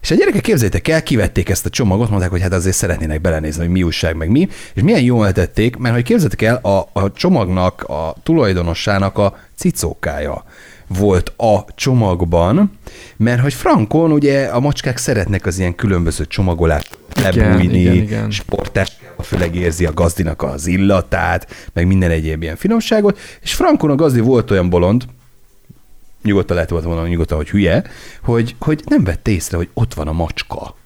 És 0.00 0.10
a 0.10 0.14
gyerekek 0.14 0.42
képzeljétek 0.42 0.88
el, 0.88 1.02
kivették 1.02 1.48
ezt 1.48 1.66
a 1.66 1.70
csomagot, 1.70 2.10
mondták, 2.10 2.30
hogy 2.30 2.42
hát 2.42 2.52
azért 2.52 2.76
szeretnének 2.76 3.20
belenézni, 3.20 3.60
hogy 3.60 3.72
mi 3.72 3.82
újság, 3.82 4.16
meg 4.16 4.30
mi, 4.30 4.48
és 4.74 4.82
milyen 4.82 5.02
jól 5.02 5.32
tették, 5.32 5.76
mert 5.76 5.94
hogy 5.94 6.04
képzeljétek 6.04 6.42
el, 6.42 6.56
a, 6.56 6.88
a 6.92 7.12
csomagnak, 7.12 7.82
a 7.82 8.14
tulajdonossának 8.22 9.18
a 9.18 9.36
cicókája 9.56 10.44
volt 10.88 11.32
a 11.36 11.64
csomagban, 11.74 12.78
mert 13.16 13.40
hogy 13.40 13.54
frankon 13.54 14.12
ugye 14.12 14.44
a 14.44 14.60
macskák 14.60 14.96
szeretnek 14.96 15.46
az 15.46 15.58
ilyen 15.58 15.74
különböző 15.74 16.26
csomagolást 16.26 16.98
lebújni, 17.22 17.78
igen, 17.78 17.94
igen. 17.94 18.30
sportás, 18.30 18.96
főleg 19.22 19.54
érzi 19.54 19.84
a 19.84 19.92
gazdinak 19.92 20.42
az 20.42 20.66
illatát, 20.66 21.70
meg 21.72 21.86
minden 21.86 22.10
egyéb 22.10 22.42
ilyen 22.42 22.56
finomságot, 22.56 23.18
és 23.42 23.54
frankon 23.54 23.90
a 23.90 23.94
gazdi 23.94 24.20
volt 24.20 24.50
olyan 24.50 24.70
bolond, 24.70 25.04
nyugodtan 26.22 26.54
lehet 26.54 26.70
volna 26.70 26.86
mondani, 26.86 27.10
nyugodtan, 27.10 27.36
hogy 27.36 27.48
hülye, 27.48 27.84
hogy, 28.22 28.56
hogy 28.58 28.82
nem 28.84 29.04
vette 29.04 29.30
észre, 29.30 29.56
hogy 29.56 29.68
ott 29.74 29.94
van 29.94 30.08
a 30.08 30.12
macska 30.12 30.76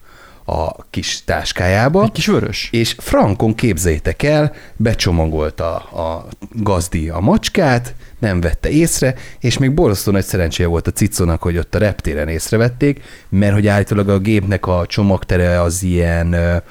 a 0.45 0.85
kis 0.91 1.25
táskájába, 1.25 2.03
Egy 2.03 2.13
kis 2.13 2.27
vörös. 2.27 2.69
és 2.73 2.95
frankon 2.99 3.55
képzeljétek 3.55 4.23
el, 4.23 4.53
becsomagolta 4.77 5.77
a 5.77 6.27
gazdi 6.51 7.09
a 7.09 7.21
macskát, 7.21 7.95
nem 8.19 8.41
vette 8.41 8.69
észre, 8.71 9.15
és 9.41 9.59
még 9.59 9.75
borzasztó 9.75 10.13
nagy 10.13 10.25
szerencséje 10.25 10.69
volt 10.69 10.87
a 10.87 10.91
cicónak, 10.91 11.43
hogy 11.43 11.59
ott 11.59 11.75
a 11.75 11.79
reptéren 11.79 12.29
észrevették, 12.29 13.03
mert 13.29 13.53
hogy 13.53 13.67
állítólag 13.67 14.09
a 14.09 14.19
gépnek 14.19 14.67
a 14.67 14.87
csomagtere 14.87 15.61
az 15.61 15.83
ilyen 15.83 16.63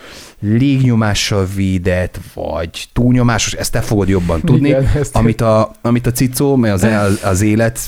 légnyomással 0.41 1.47
védett, 1.55 2.19
vagy 2.33 2.87
túlnyomásos, 2.93 3.53
ezt 3.53 3.71
te 3.71 3.81
fogod 3.81 4.07
jobban 4.07 4.41
tudni, 4.41 4.67
Igen, 4.67 4.87
amit, 5.11 5.41
a, 5.41 5.71
amit 5.81 6.07
a 6.07 6.11
cicó, 6.11 6.55
mert 6.55 6.83
az, 6.83 6.87
az 7.23 7.41
élet, 7.41 7.79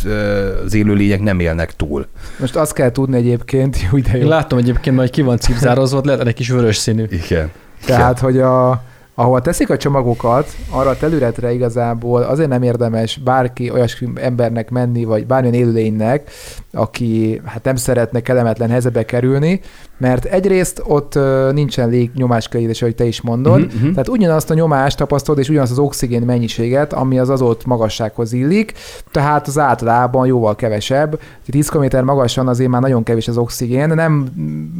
az 0.65 0.73
élőlények 0.73 1.21
nem 1.21 1.39
élnek 1.39 1.75
túl. 1.75 2.07
Most 2.39 2.55
azt 2.55 2.73
kell 2.73 2.91
tudni 2.91 3.17
egyébként, 3.17 3.77
jó 3.91 3.97
ide 3.97 4.15
Én 4.15 4.21
jó. 4.21 4.27
láttam 4.27 4.57
egyébként, 4.57 4.97
hogy 4.97 5.09
ki 5.09 5.21
van 5.21 5.37
cipzározva, 5.37 6.01
lehet 6.03 6.27
egy 6.27 6.33
kis 6.33 6.49
vörös 6.49 6.77
színű. 6.77 7.05
Igen. 7.09 7.51
Tehát, 7.85 8.19
hogy 8.19 8.39
a, 8.39 8.83
ahol 9.15 9.41
teszik 9.41 9.69
a 9.69 9.77
csomagokat, 9.77 10.55
arra 10.69 10.89
a 10.89 10.97
területre 10.97 11.53
igazából 11.53 12.21
azért 12.21 12.49
nem 12.49 12.63
érdemes 12.63 13.17
bárki 13.17 13.71
olyas 13.71 14.03
embernek 14.15 14.69
menni, 14.69 15.03
vagy 15.03 15.25
bármilyen 15.25 15.55
élőlénynek, 15.55 16.29
aki 16.71 17.41
hát 17.45 17.63
nem 17.63 17.75
szeretne 17.75 18.19
kellemetlen 18.19 18.69
helyzetbe 18.69 19.05
kerülni, 19.05 19.61
mert 19.97 20.25
egyrészt 20.25 20.81
ott 20.85 21.19
nincsen 21.51 21.89
légnyomáskörítés, 21.89 22.81
ahogy 22.81 22.95
te 22.95 23.03
is 23.03 23.21
mondod, 23.21 23.61
uh-huh, 23.61 23.81
mhm. 23.81 23.91
tehát 23.91 24.07
ugyanazt 24.07 24.49
a 24.49 24.53
nyomást 24.53 24.97
tapasztalod, 24.97 25.39
és 25.39 25.49
ugyanazt 25.49 25.71
az 25.71 25.79
oxigén 25.79 26.21
mennyiséget, 26.21 26.93
ami 26.93 27.19
az 27.19 27.29
azott 27.29 27.65
magassághoz 27.65 28.33
illik, 28.33 28.73
tehát 29.11 29.47
az 29.47 29.59
általában 29.59 30.27
jóval 30.27 30.55
kevesebb. 30.55 31.19
10 31.45 31.69
km 31.69 32.05
magasan 32.05 32.47
azért 32.47 32.69
már 32.69 32.81
nagyon 32.81 33.03
kevés 33.03 33.27
az 33.27 33.37
oxigén, 33.37 33.87
nem 33.87 34.27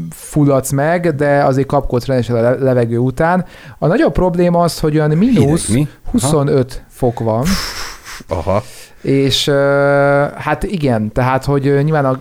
fulladsz 0.10 0.72
meg, 0.72 1.16
de 1.16 1.44
azért 1.44 1.68
kapkodsz 1.68 2.06
rendesen 2.06 2.36
a 2.36 2.42
le- 2.42 2.56
levegő 2.60 2.98
után. 2.98 3.46
A 3.80 3.88
nagyobb 3.88 4.14
probléma 4.24 4.60
az, 4.60 4.80
hogy 4.80 4.96
olyan 4.96 5.18
mínusz 5.18 5.68
mi? 5.68 5.88
25 6.12 6.84
fok 6.90 7.20
van, 7.20 7.46
Aha. 8.28 8.64
és 9.02 9.50
hát 10.36 10.64
igen, 10.64 11.12
tehát 11.12 11.46
hogy 11.46 11.64
nyilván 11.64 12.06
a, 12.06 12.20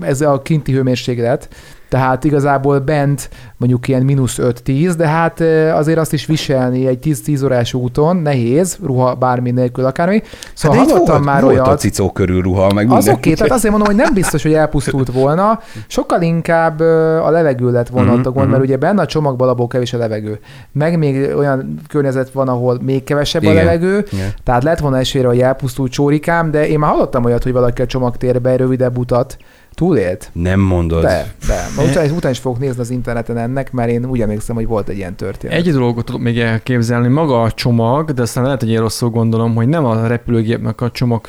ez 0.00 0.20
a 0.20 0.42
kinti 0.42 0.72
hőmérséklet, 0.72 1.48
tehát 1.94 2.24
igazából 2.24 2.78
bent 2.78 3.28
mondjuk 3.56 3.88
ilyen 3.88 4.02
mínusz 4.02 4.38
5-10, 4.40 4.94
de 4.96 5.06
hát 5.06 5.40
azért 5.74 5.98
azt 5.98 6.12
is 6.12 6.26
viselni 6.26 6.86
egy 6.86 6.98
10-10 7.02 7.44
órás 7.44 7.74
úton 7.74 8.16
nehéz, 8.16 8.78
ruha 8.84 9.14
bármi 9.14 9.50
nélkül 9.50 9.84
akármi. 9.84 10.22
Szóval 10.54 10.78
Hát 10.78 10.86
hát 10.86 10.98
itt 10.98 11.06
hallottam 11.06 11.22
volt, 11.22 11.34
már 11.34 11.42
volt 11.42 11.54
olyat, 11.54 11.66
a 11.66 11.74
cicó 11.74 12.10
körül 12.12 12.42
ruha, 12.42 12.72
meg 12.72 12.84
az 12.84 12.94
minden. 12.94 13.14
oké, 13.14 13.30
okay, 13.30 13.34
tehát 13.34 13.52
azért 13.52 13.70
mondom, 13.74 13.94
hogy 13.94 14.04
nem 14.04 14.14
biztos, 14.14 14.42
hogy 14.42 14.52
elpusztult 14.52 15.12
volna, 15.12 15.60
sokkal 15.86 16.22
inkább 16.22 16.80
a 17.20 17.30
levegő 17.30 17.70
lett 17.70 17.88
volna 17.88 18.10
Mhm, 18.10 18.18
ott 18.18 18.26
a 18.26 18.30
gond, 18.30 18.44
mhm. 18.44 18.50
mert 18.50 18.64
ugye 18.64 18.76
benne 18.76 19.00
a 19.02 19.06
csomagban 19.06 19.48
abból 19.48 19.66
kevés 19.66 19.92
a 19.92 19.98
levegő. 19.98 20.38
Meg 20.72 20.98
még 20.98 21.36
olyan 21.36 21.80
környezet 21.88 22.30
van, 22.30 22.48
ahol 22.48 22.78
még 22.82 23.04
kevesebb 23.04 23.42
Igen. 23.42 23.56
a 23.56 23.58
levegő, 23.58 24.04
Igen. 24.12 24.32
tehát 24.44 24.62
lett 24.62 24.78
volna 24.78 24.98
esélyre, 24.98 25.28
hogy 25.28 25.40
elpusztult 25.40 25.92
csórikám, 25.92 26.50
de 26.50 26.68
én 26.68 26.78
már 26.78 26.90
hallottam 26.90 27.24
olyat, 27.24 27.42
hogy 27.42 27.52
valaki 27.52 27.82
a 27.82 27.86
csomagtérbe 27.86 28.56
rövidebb 28.56 28.98
utat 28.98 29.36
túlélt. 29.74 30.30
Nem 30.32 30.60
mondod. 30.60 31.02
De, 31.02 31.34
de. 31.46 31.66
Ma 31.76 31.82
Utána, 31.82 32.12
utána 32.12 32.30
is 32.30 32.38
fogok 32.38 32.58
nézni 32.58 32.80
az 32.80 32.90
interneten 32.90 33.38
ennek, 33.38 33.72
mert 33.72 33.90
én 33.90 34.06
úgy 34.06 34.20
emlékszem, 34.20 34.54
hogy 34.54 34.66
volt 34.66 34.88
egy 34.88 34.96
ilyen 34.96 35.14
történet. 35.14 35.56
Egy 35.56 35.72
dolgot 35.72 36.04
tudok 36.04 36.20
még 36.20 36.38
elképzelni, 36.38 37.08
maga 37.08 37.42
a 37.42 37.52
csomag, 37.52 38.10
de 38.12 38.22
aztán 38.22 38.44
lehet, 38.44 38.60
hogy 38.60 38.70
én 38.70 38.80
rosszul 38.80 39.10
gondolom, 39.10 39.54
hogy 39.54 39.68
nem 39.68 39.84
a 39.84 40.06
repülőgépnek 40.06 40.80
a 40.80 40.90
csomag 40.90 41.20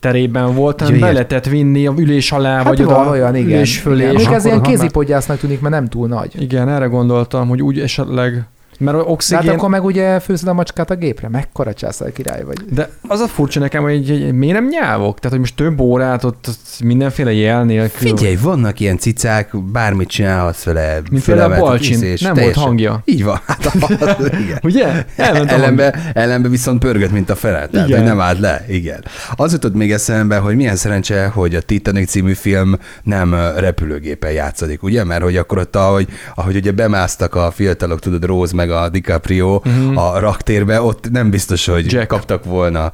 terében 0.00 0.54
volt, 0.54 0.80
hanem 0.80 1.00
be 1.00 1.12
lehetett 1.12 1.46
vinni 1.46 1.86
a 1.86 1.94
ülés 1.96 2.32
alá, 2.32 2.56
hát 2.56 2.64
vagy 2.64 2.82
oda 2.82 3.08
olyan, 3.10 3.36
igen. 3.36 3.48
ülés 3.48 3.78
fölé. 3.78 4.02
igen. 4.02 4.14
és 4.14 4.24
Még 4.24 4.34
ez 4.34 4.44
ilyen 4.44 4.62
kézipodgyásznak 4.62 5.38
tűnik, 5.38 5.60
mert 5.60 5.74
nem 5.74 5.86
túl 5.86 6.08
nagy. 6.08 6.42
Igen, 6.42 6.68
erre 6.68 6.86
gondoltam, 6.86 7.48
hogy 7.48 7.62
úgy 7.62 7.80
esetleg, 7.80 8.46
mert 8.78 8.96
De 8.96 9.02
hát 9.02 9.12
oxigén... 9.12 9.50
akkor 9.50 9.68
meg 9.68 9.84
ugye 9.84 10.20
főzed 10.20 10.48
a 10.48 10.52
macskát 10.52 10.90
a 10.90 10.94
gépre, 10.94 11.28
mekkora 11.28 11.74
császár 11.74 12.12
király 12.12 12.44
vagy. 12.44 12.58
De 12.70 12.88
az 13.08 13.20
a 13.20 13.26
furcsa 13.26 13.60
nekem, 13.60 13.82
hogy, 13.82 14.08
hogy 14.08 14.32
miért 14.32 14.54
nem 14.54 14.68
nyávok? 14.68 15.16
Tehát, 15.18 15.30
hogy 15.30 15.38
most 15.38 15.56
több 15.56 15.80
órát 15.80 16.24
ott 16.24 16.48
mindenféle 16.84 17.32
jel 17.32 17.64
nélkül. 17.64 18.08
Figyelj, 18.08 18.36
vannak 18.36 18.80
ilyen 18.80 18.98
cicák, 18.98 19.62
bármit 19.72 20.08
csinálhatsz 20.08 20.64
vele. 20.64 21.00
Mint 21.10 21.24
például 21.24 21.52
a 21.52 21.58
Balcsin, 21.58 21.92
nem 21.92 22.00
teljesen- 22.00 22.36
volt 22.38 22.54
hangja. 22.54 23.02
Így 23.04 23.24
van. 23.24 23.40
Hát, 23.46 23.66
az, 23.66 24.30
igen. 24.40 24.58
Ugye? 24.70 25.04
Elment. 25.16 25.50
Ellenbe, 25.50 26.12
ellenbe 26.14 26.48
viszont 26.48 26.78
pörgött, 26.78 27.10
mint 27.10 27.30
a 27.30 27.34
fele. 27.34 27.66
Tehát, 27.66 27.88
Igen. 27.88 27.98
hogy 27.98 28.08
nem 28.08 28.20
állt 28.20 28.38
le. 28.38 28.64
Igen. 28.68 29.04
Az 29.36 29.52
jutott 29.52 29.74
még 29.74 29.92
eszembe, 29.92 30.36
hogy 30.36 30.56
milyen 30.56 30.76
szerencse, 30.76 31.26
hogy 31.26 31.54
a 31.54 31.60
Titanic 31.60 32.10
című 32.10 32.32
film 32.32 32.78
nem 33.02 33.34
repülőgépen 33.56 34.32
játszik, 34.32 34.82
ugye? 34.82 35.04
Mert 35.04 35.22
hogy 35.22 35.36
akkor 35.36 35.58
ott, 35.58 35.76
ahogy, 35.76 36.08
ahogy 36.34 36.56
ugye 36.56 36.72
bemásztak 36.72 37.34
a 37.34 37.50
fiatalok, 37.50 38.00
tudod, 38.00 38.24
Rose 38.24 38.54
meg 38.66 38.76
a 38.76 38.88
DiCaprio 38.88 39.54
uh-huh. 39.54 40.04
a 40.04 40.18
raktérbe, 40.18 40.82
ott 40.82 41.10
nem 41.10 41.30
biztos, 41.30 41.66
hogy 41.66 41.92
Jack. 41.92 42.06
kaptak 42.06 42.44
volna, 42.44 42.92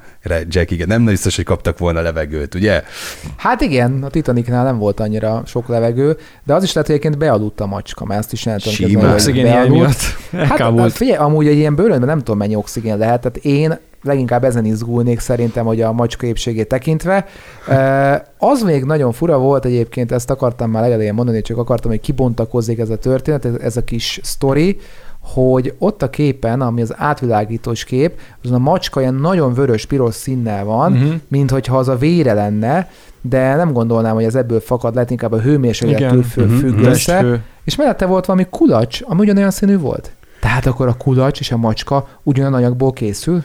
Jack, 0.49 0.71
igen, 0.71 0.89
nem 0.89 1.05
biztos, 1.05 1.37
hogy 1.37 1.45
kaptak 1.45 1.79
volna 1.79 2.01
levegőt, 2.01 2.55
ugye? 2.55 2.83
Hát 3.37 3.61
igen, 3.61 4.03
a 4.03 4.09
Titanicnál 4.09 4.65
nem 4.65 4.79
volt 4.79 5.01
annyira 5.01 5.43
sok 5.47 5.69
levegő, 5.69 6.17
de 6.45 6.55
az 6.55 6.63
is 6.63 6.73
lehet, 6.73 6.91
hogy 6.91 6.99
egyébként 6.99 7.19
bealudt 7.19 7.61
a 7.61 7.67
macska, 7.67 8.05
mert 8.05 8.21
ezt 8.21 8.33
is 8.33 8.43
nem 8.43 8.59
tudom 8.59 8.75
Simán. 8.75 9.13
Oxigén 9.13 9.71
miatt 9.71 10.01
Hát 10.33 10.51
elkábult. 10.51 10.93
figyelj, 10.93 11.19
amúgy 11.19 11.47
egy 11.47 11.57
ilyen 11.57 11.75
bőrönben 11.75 12.09
nem 12.09 12.19
tudom 12.19 12.39
mennyi 12.39 12.55
oxigén 12.55 12.99
lehet, 12.99 13.21
tehát 13.21 13.37
én 13.37 13.79
leginkább 14.03 14.45
ezen 14.45 14.65
izgulnék 14.65 15.19
szerintem, 15.19 15.65
hogy 15.65 15.81
a 15.81 15.93
macska 15.93 16.27
épségét 16.27 16.69
tekintve. 16.69 17.27
Az 18.39 18.63
még 18.63 18.85
nagyon 18.85 19.13
fura 19.13 19.39
volt 19.39 19.65
egyébként, 19.65 20.13
ezt 20.13 20.31
akartam 20.31 20.71
már 20.71 20.83
legelején 20.83 21.15
mondani, 21.15 21.43
csak 21.43 21.57
akartam, 21.57 21.91
hogy 21.91 22.01
kibontakozzék 22.01 22.79
ez 22.79 22.91
a 22.91 22.97
történet, 22.97 23.45
ez, 23.45 23.55
ez 23.55 23.77
a 23.77 23.85
kis 23.85 24.21
sztori, 24.23 24.79
hogy 25.23 25.75
ott 25.79 26.03
a 26.03 26.11
képen, 26.11 26.61
ami 26.61 26.83
az 26.83 26.95
átvilágítós 26.97 27.85
kép, 27.85 28.21
azon 28.45 28.55
a 28.57 28.59
macska 28.59 29.01
ilyen 29.01 29.15
nagyon 29.15 29.55
vörös-piros 29.55 30.15
színnel 30.15 30.65
van, 30.65 30.93
uh-huh. 30.93 31.13
mint 31.29 31.51
hogyha 31.51 31.79
az 31.79 31.89
a 31.89 31.97
vére 31.97 32.33
lenne, 32.33 32.91
de 33.21 33.55
nem 33.55 33.73
gondolnám, 33.73 34.15
hogy 34.15 34.25
ez 34.25 34.35
ebből 34.35 34.61
fakad, 34.61 34.95
lehet 34.95 35.11
inkább 35.11 35.33
a 35.33 35.41
hőmérséklettől 35.41 36.23
fő- 36.23 36.45
Mhm. 36.47 36.57
függ 36.57 36.79
össze. 36.79 37.13
Testfő. 37.13 37.43
És 37.65 37.77
mellette 37.77 38.07
volt 38.07 38.27
valami 38.27 38.47
kulacs, 38.51 39.01
ami 39.05 39.21
ugyanolyan 39.21 39.51
színű 39.51 39.79
volt. 39.79 40.11
Tehát 40.41 40.67
akkor 40.67 40.89
a 40.89 40.95
kulacs 40.97 41.41
és 41.41 41.53
a 41.53 41.57
macska 41.57 42.09
ugyanolyan 42.23 42.55
anyagból 42.59 42.93
készül. 42.93 43.43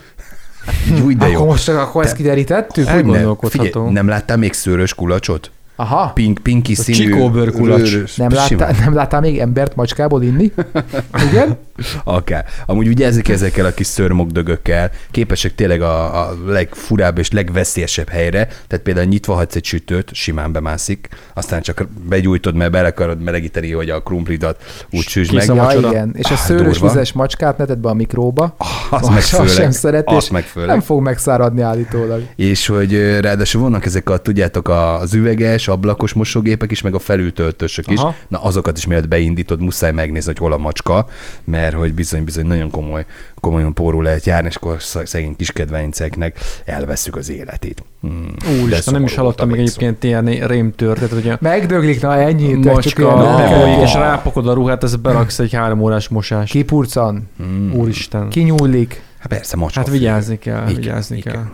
Úgy, 1.04 1.16
de 1.16 1.24
akkor 1.24 1.38
jó. 1.38 1.44
most 1.44 1.68
akkor 1.68 2.04
ezt 2.04 2.16
kiderítettük. 2.16 2.88
Hogy... 2.88 3.04
Nem, 3.04 3.36
figyelj, 3.40 3.90
nem 3.90 4.08
láttál 4.08 4.36
még 4.36 4.52
szőrös 4.52 4.94
kulacsot? 4.94 5.50
Aha, 5.78 6.10
Pink, 6.14 6.38
pinki 6.42 6.74
színű. 6.74 6.98
csikóbőr 6.98 7.50
kulacs. 7.52 7.90
vörös- 7.90 8.16
nem 8.16 8.30
láttál, 8.32 8.74
nem 8.80 8.94
láttál 8.94 9.20
még 9.20 9.38
embert 9.38 9.76
macskából 9.76 10.22
inni? 10.22 10.52
Igen? 11.30 11.56
Akár. 12.04 12.44
Amúgy 12.66 12.86
vigyázzik 12.88 13.28
ezekkel 13.28 13.66
a 13.66 13.74
kis 13.74 13.86
szörmokdögökkel, 13.86 14.90
képesek 15.10 15.54
tényleg 15.54 15.80
a, 15.82 16.20
a 16.28 16.36
legfurább 16.46 17.18
és 17.18 17.30
legveszélyesebb 17.30 18.08
helyre, 18.08 18.46
tehát 18.46 18.84
például 18.84 19.06
nyitva 19.06 19.34
hagysz 19.34 19.54
egy 19.54 19.64
sütőt, 19.64 20.14
simán 20.14 20.52
bemászik, 20.52 21.08
aztán 21.34 21.60
csak 21.62 21.86
begyújtod, 22.08 22.54
mert 22.54 22.70
bele 22.70 22.88
akarod 22.88 23.22
melegíteni, 23.22 23.72
hogy 23.72 23.90
a 23.90 24.02
krumplidat 24.02 24.62
úgy 24.90 25.06
süsd 25.08 25.34
meg. 25.34 25.46
Ja, 25.46 25.72
igen. 25.78 26.14
És 26.16 26.30
a 26.30 26.36
szőrös 26.36 26.78
durva. 26.78 26.92
vizes 26.92 27.12
macskát 27.12 27.58
neted 27.58 27.78
be 27.78 27.88
a 27.88 27.94
mikróba. 27.94 28.44
Az 28.90 29.02
Az 29.02 29.08
meg 29.08 29.22
főleg. 29.22 29.48
sem 29.48 29.70
szeret, 29.70 30.06
Azt 30.06 30.26
és 30.26 30.32
meg 30.32 30.44
főleg. 30.44 30.68
nem 30.68 30.80
fog 30.80 31.02
megszáradni 31.02 31.60
állítólag. 31.60 32.22
És 32.36 32.66
hogy 32.66 33.20
ráadásul 33.20 33.60
vannak 33.62 33.84
ezek 33.84 34.10
a, 34.10 34.16
tudjátok, 34.16 34.68
az 34.68 35.14
üveges, 35.14 35.68
ablakos 35.68 36.12
mosógépek 36.12 36.70
is, 36.70 36.82
meg 36.82 36.94
a 36.94 36.98
felültöltősök 36.98 37.90
is. 37.90 37.98
Aha. 37.98 38.14
Na 38.28 38.42
azokat 38.42 38.76
is 38.76 38.86
mielőtt 38.86 39.08
beindítod, 39.08 39.60
muszáj 39.60 39.92
megnézni, 39.92 40.26
hogy 40.32 40.38
hol 40.38 40.52
a 40.52 40.56
macska, 40.58 41.06
mert 41.44 41.65
hogy 41.74 41.94
bizony-bizony 41.94 42.46
nagyon 42.46 42.70
komoly, 42.70 43.04
komolyan 43.40 43.74
pórul 43.74 44.02
lehet 44.02 44.24
járni, 44.26 44.48
és 44.48 44.54
akkor 44.54 44.80
sz- 44.80 45.06
szegény 45.06 45.36
kiskedvenceknek 45.36 46.38
elveszük 46.64 47.16
az 47.16 47.30
életét. 47.30 47.82
Hmm. 48.00 48.34
Úristen, 48.62 48.94
nem 48.94 49.04
is 49.04 49.14
hallottam 49.14 49.48
vicc. 49.48 49.58
egyébként 49.58 50.04
ilyen 50.04 50.24
rémtörténet, 50.24 51.10
hogy 51.12 51.28
a 51.28 51.38
Megdöglik, 51.40 52.00
na 52.00 52.14
ennyi. 52.16 52.60
te 52.60 52.62
csak 52.62 52.74
macska 52.74 53.36
lefolyik, 53.36 53.82
és 53.82 53.92
rápakod 53.94 54.48
a 54.48 54.52
ruhát, 54.52 54.82
ez 54.82 54.96
beraksz 54.96 55.38
egy 55.38 55.52
három 55.52 55.80
órás 55.80 56.08
mosást. 56.08 56.52
Kipurcan, 56.52 57.28
Hmm. 57.36 57.72
Úristen. 57.74 58.28
kinyúlik. 58.28 59.00
Hát 59.18 59.28
persze, 59.28 59.56
macska. 59.56 59.80
Hát 59.80 59.88
vigyázni 59.90 60.38
kell, 60.38 60.62
Igen, 60.68 60.74
vigyázni 60.80 61.16
igen. 61.16 61.32
kell. 61.32 61.44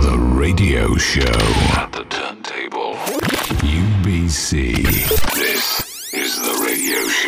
The 0.00 0.16
radio 0.38 0.96
show 0.96 1.40
at 1.82 1.90
the 1.90 2.04
turntable. 2.08 2.94
UBC. 3.62 4.48
This 4.50 5.64
is 6.12 6.30
the 6.40 6.54
radio 6.66 7.00
show. 7.08 7.25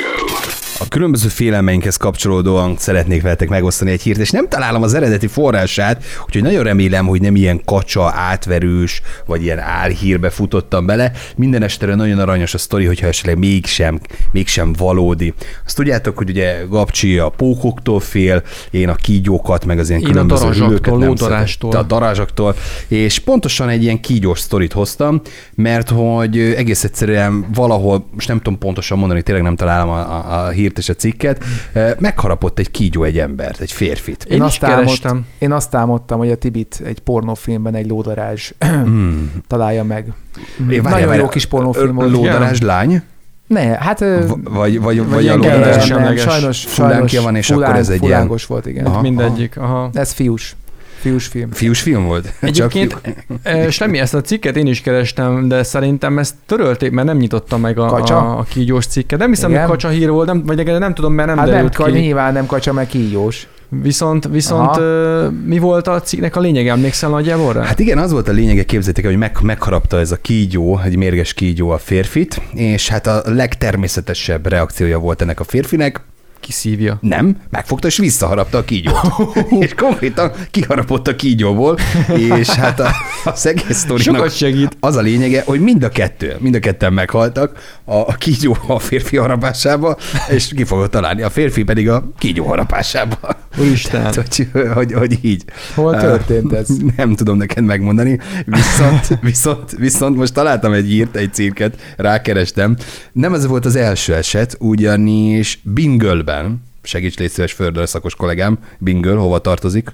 A 0.81 0.89
különböző 0.89 1.29
félelmeinkhez 1.29 1.97
kapcsolódóan 1.97 2.77
szeretnék 2.77 3.23
veletek 3.23 3.49
megosztani 3.49 3.91
egy 3.91 4.03
hírt, 4.03 4.19
és 4.19 4.31
nem 4.31 4.49
találom 4.49 4.83
az 4.83 4.95
eredeti 4.95 5.27
forrását, 5.27 6.05
úgyhogy 6.27 6.43
nagyon 6.43 6.63
remélem, 6.63 7.07
hogy 7.07 7.21
nem 7.21 7.37
ilyen 7.37 7.61
kacsa, 7.65 8.13
átverős, 8.15 9.03
vagy 9.27 9.43
ilyen 9.43 9.59
álhírbe 9.59 10.31
futottam 10.31 10.87
bele. 10.87 11.13
Minden 11.37 11.63
estere 11.63 11.95
nagyon 11.95 12.19
aranyos 12.19 12.55
a 12.55 12.59
sztori, 12.59 12.85
hogyha 12.85 13.07
esetleg 13.07 13.39
mégsem, 13.39 14.01
mégsem 14.33 14.73
valódi. 14.73 15.35
Azt 15.67 15.77
tudjátok, 15.77 16.17
hogy 16.17 16.31
ugye 16.31 16.65
Gabcsi 16.69 17.19
a 17.19 17.29
pókoktól 17.29 18.01
fél, 18.01 18.43
én 18.71 18.89
a 18.89 18.95
kígyókat, 18.95 19.65
meg 19.65 19.79
az 19.79 19.89
ilyen 19.89 20.01
Én 20.01 20.07
a 20.07 20.11
különböző 20.11 20.49
hüllőket 20.49 20.97
nem 20.97 21.09
lódarástól. 21.09 21.71
A 21.71 21.83
darázsaktól, 21.83 22.57
és 22.89 23.19
pontosan 23.19 23.69
egy 23.69 23.83
ilyen 23.83 24.01
kígyós 24.01 24.41
sztorit 24.41 24.73
hoztam, 24.73 25.21
mert 25.55 25.89
hogy 25.91 26.39
egész 26.39 26.85
egyszerűen 26.85 27.47
valahol, 27.55 28.09
most 28.15 28.29
nem 28.29 28.37
tudom 28.37 28.59
pontosan 28.59 28.99
mondani, 28.99 29.23
tényleg 29.23 29.45
nem 29.45 29.57
találom 29.57 29.89
a, 29.89 29.99
a, 29.99 30.47
a 30.47 30.51
hírt 30.69 30.79
és 30.79 30.89
a 30.89 30.95
cikket, 30.95 31.45
eh, 31.73 31.93
megharapott 31.99 32.59
egy 32.59 32.71
kígyó 32.71 33.03
egy 33.05 33.19
embert, 33.19 33.61
egy 33.61 33.73
férfit. 33.73 34.25
Én 34.25 34.37
is 34.37 34.43
azt 34.43 34.65
álmod- 34.65 34.85
kerestem. 34.85 35.27
én 35.39 35.53
azt 35.53 35.75
álmodtam, 35.75 36.19
hogy 36.19 36.31
a 36.31 36.37
Tibit 36.37 36.81
egy 36.85 36.99
pornófilmben 36.99 37.75
egy 37.75 37.87
lódarázs 37.89 38.53
találja 39.47 39.85
meg. 39.85 40.05
Én- 40.07 40.67
várjál, 40.67 40.83
Nagyon 40.83 41.01
jó 41.01 41.07
várjál, 41.09 41.29
kis 41.29 41.47
pornófilm 41.47 41.95
volt. 41.95 42.11
Lódarázs 42.11 42.61
lány? 42.61 43.03
Ne, 43.47 43.61
hát... 43.61 43.99
V- 43.99 44.35
Vagy, 44.45 44.81
vagy, 44.81 45.09
vagy, 45.09 45.13
a 45.17 45.21
ilyen 45.21 45.37
lódarázs? 45.39 45.85
sajnos, 46.21 46.61
sajnos 46.61 47.19
van, 47.19 47.37
és 47.37 47.51
akkor 47.51 47.63
fulánk- 47.63 47.81
ez 47.81 47.89
egy 47.89 48.03
ilyen- 48.03 48.31
volt, 48.49 48.67
igen. 48.67 48.87
Aha. 48.87 49.01
Mindegyik, 49.01 49.57
aha. 49.57 49.91
Ez 49.93 50.13
fiús. 50.13 50.57
Fiús 50.99 51.27
film. 51.27 51.51
Fiús 51.51 51.81
film 51.81 52.05
volt? 52.05 52.33
Egyébként, 52.41 53.01
eh, 53.43 53.71
semmi, 53.71 53.99
ezt 53.99 54.15
a 54.15 54.21
cikket 54.21 54.57
én 54.57 54.67
is 54.67 54.81
kerestem, 54.81 55.49
de 55.49 55.63
szerintem 55.63 56.19
ezt 56.19 56.35
törölték, 56.47 56.91
mert 56.91 57.07
nem 57.07 57.17
nyitottam 57.17 57.61
meg 57.61 57.79
a, 57.79 57.87
Kacsa? 57.87 58.17
a, 58.17 58.39
a 58.39 58.43
kígyós 58.43 58.87
cikket. 58.87 59.19
Nem 59.19 59.29
hiszem, 59.29 59.51
Igen? 59.51 59.63
hogy 59.63 59.71
kacsa 59.71 59.89
hír 59.89 60.11
volt, 60.11 60.27
nem, 60.27 60.43
vagy 60.47 60.67
nem 60.79 60.95
tudom, 60.95 61.13
mert 61.13 61.29
nem 61.29 61.37
hát 61.37 61.47
nem, 61.47 61.55
derült 61.55 61.75
ka, 61.75 61.85
ki. 61.85 61.91
nyilván 61.99 62.33
nem 62.33 62.47
kacsa, 62.47 62.73
meg 62.73 62.87
kígyós. 62.87 63.49
Viszont, 63.69 64.29
viszont 64.29 64.77
ö, 64.77 65.29
mi 65.45 65.59
volt 65.59 65.89
a 65.89 66.01
cikknek 66.01 66.37
a 66.37 66.41
lényege? 66.41 66.71
Emlékszel 66.71 67.11
nagyjából 67.11 67.53
rá? 67.53 67.63
Hát 67.63 67.79
igen, 67.79 67.99
az 67.99 68.13
volt 68.13 68.29
a 68.29 68.33
lényege, 68.33 68.63
képzeljétek 68.63 69.05
el, 69.05 69.11
hogy 69.11 69.19
meg, 69.19 69.37
megharapta 69.43 69.99
ez 69.99 70.13
a 70.13 70.17
kígyó, 70.17 70.81
egy 70.85 70.97
mérges 70.97 71.35
kígyó 71.35 71.71
a 71.71 71.79
férfit, 71.79 72.41
és 72.55 72.89
hát 72.89 73.07
a 73.07 73.23
legtermészetesebb 73.25 74.47
reakciója 74.47 74.99
volt 74.99 75.23
ennek 75.23 75.41
a 75.41 75.45
férfinek, 75.45 76.01
Kiszívja. 76.49 76.99
Nem, 77.01 77.37
megfogta 77.51 77.87
és 77.87 77.97
visszaharapta 77.97 78.59
a 78.59 78.65
kígyót. 78.65 78.97
és 79.65 79.75
konkrétan 79.75 80.33
kiharapott 80.51 81.09
a 81.09 81.17
kígyóból, 81.17 81.79
és 82.17 82.49
hát 82.49 82.81
a, 82.81 82.91
az 83.25 83.47
egész 83.47 83.77
sztorinak 83.77 84.31
segít. 84.31 84.77
az 84.81 84.97
a 84.97 85.01
lényege, 85.01 85.43
hogy 85.47 85.61
mind 85.61 85.83
a 85.83 85.89
kettő, 85.89 86.37
mind 86.39 86.55
a 86.55 86.59
ketten 86.59 86.93
meghaltak 86.93 87.79
a, 87.85 87.95
a 87.95 88.15
kígyó 88.19 88.57
a 88.67 88.79
férfi 88.79 89.17
harapásába, 89.17 89.97
és 90.29 90.53
ki 90.57 90.65
fogod 90.65 90.91
találni, 90.91 91.23
a 91.23 91.31
férfi 91.31 91.63
pedig 91.63 91.89
a 91.89 92.09
kígyó 92.19 92.45
harapásába. 92.45 93.17
Úristen. 93.59 94.01
Tehát, 94.01 94.15
hogy, 94.15 94.49
hogy, 94.75 94.93
hogy 94.93 95.19
így. 95.21 95.45
Hol 95.75 95.97
történt 95.97 96.53
ez? 96.53 96.69
Nem 96.97 97.15
tudom 97.15 97.37
neked 97.37 97.65
megmondani, 97.65 98.21
viszont, 98.45 99.19
viszont, 99.21 99.71
viszont 99.71 100.17
most 100.17 100.35
találtam 100.35 100.73
egy 100.73 100.93
írt, 100.93 101.17
egy 101.17 101.33
cirket, 101.33 101.95
rákerestem. 101.97 102.77
Nem 103.13 103.35
ez 103.35 103.47
volt 103.47 103.65
az 103.65 103.77
első 103.77 104.15
eset, 104.15 104.57
ugyanis 104.59 105.61
Bingölben, 105.63 106.38
segíts 106.83 107.19
légy 107.19 107.31
szíves 107.31 107.57
szakos 107.85 108.15
kollégám, 108.15 108.59
Bingöl, 108.79 109.17
hova 109.17 109.39
tartozik? 109.39 109.93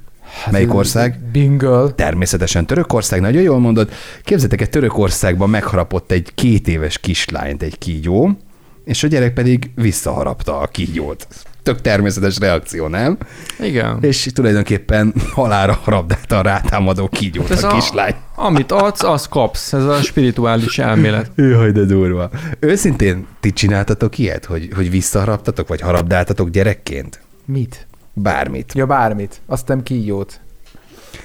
Melyik 0.50 0.74
ország? 0.74 1.18
Bingle. 1.33 1.90
Természetesen 1.90 2.66
Törökország, 2.66 3.20
nagyon 3.20 3.42
jól 3.42 3.59
mondod. 3.59 3.90
Képzeljétek, 4.22 4.61
egy 4.61 4.70
Törökországban 4.70 5.50
megharapott 5.50 6.11
egy 6.11 6.30
két 6.35 6.68
éves 6.68 6.98
kislányt 6.98 7.62
egy 7.62 7.78
kígyó, 7.78 8.38
és 8.85 9.02
a 9.02 9.07
gyerek 9.07 9.33
pedig 9.33 9.70
visszaharapta 9.74 10.61
a 10.61 10.66
kígyót. 10.66 11.26
Tök 11.64 11.81
természetes 11.81 12.38
reakció, 12.38 12.87
nem? 12.87 13.18
Igen. 13.59 13.98
És 14.00 14.31
tulajdonképpen 14.35 15.14
halára 15.33 15.79
harapdálta 15.83 16.38
a 16.38 16.42
rátámadó 16.42 17.09
kígyót 17.09 17.50
Ez 17.50 17.64
a 17.64 17.68
kislány. 17.68 18.14
Amit 18.35 18.72
adsz, 18.72 19.03
azt 19.03 19.29
kapsz. 19.29 19.72
Ez 19.72 19.85
a 19.85 20.03
spirituális 20.03 20.79
elmélet. 20.79 21.31
Jaj, 21.53 21.72
de 21.72 21.85
durva. 21.85 22.31
Őszintén, 22.59 23.27
ti 23.40 23.53
csináltatok 23.53 24.18
ilyet, 24.18 24.44
hogy, 24.44 24.68
hogy 24.74 24.90
visszaharaptatok, 24.90 25.68
vagy 25.68 25.81
harapdáltatok 25.81 26.48
gyerekként? 26.48 27.20
Mit? 27.44 27.87
Bármit. 28.12 28.72
Ja, 28.74 28.87
bármit. 28.87 29.40
Azt 29.46 29.68
nem 29.68 29.83
kígyót. 29.83 30.40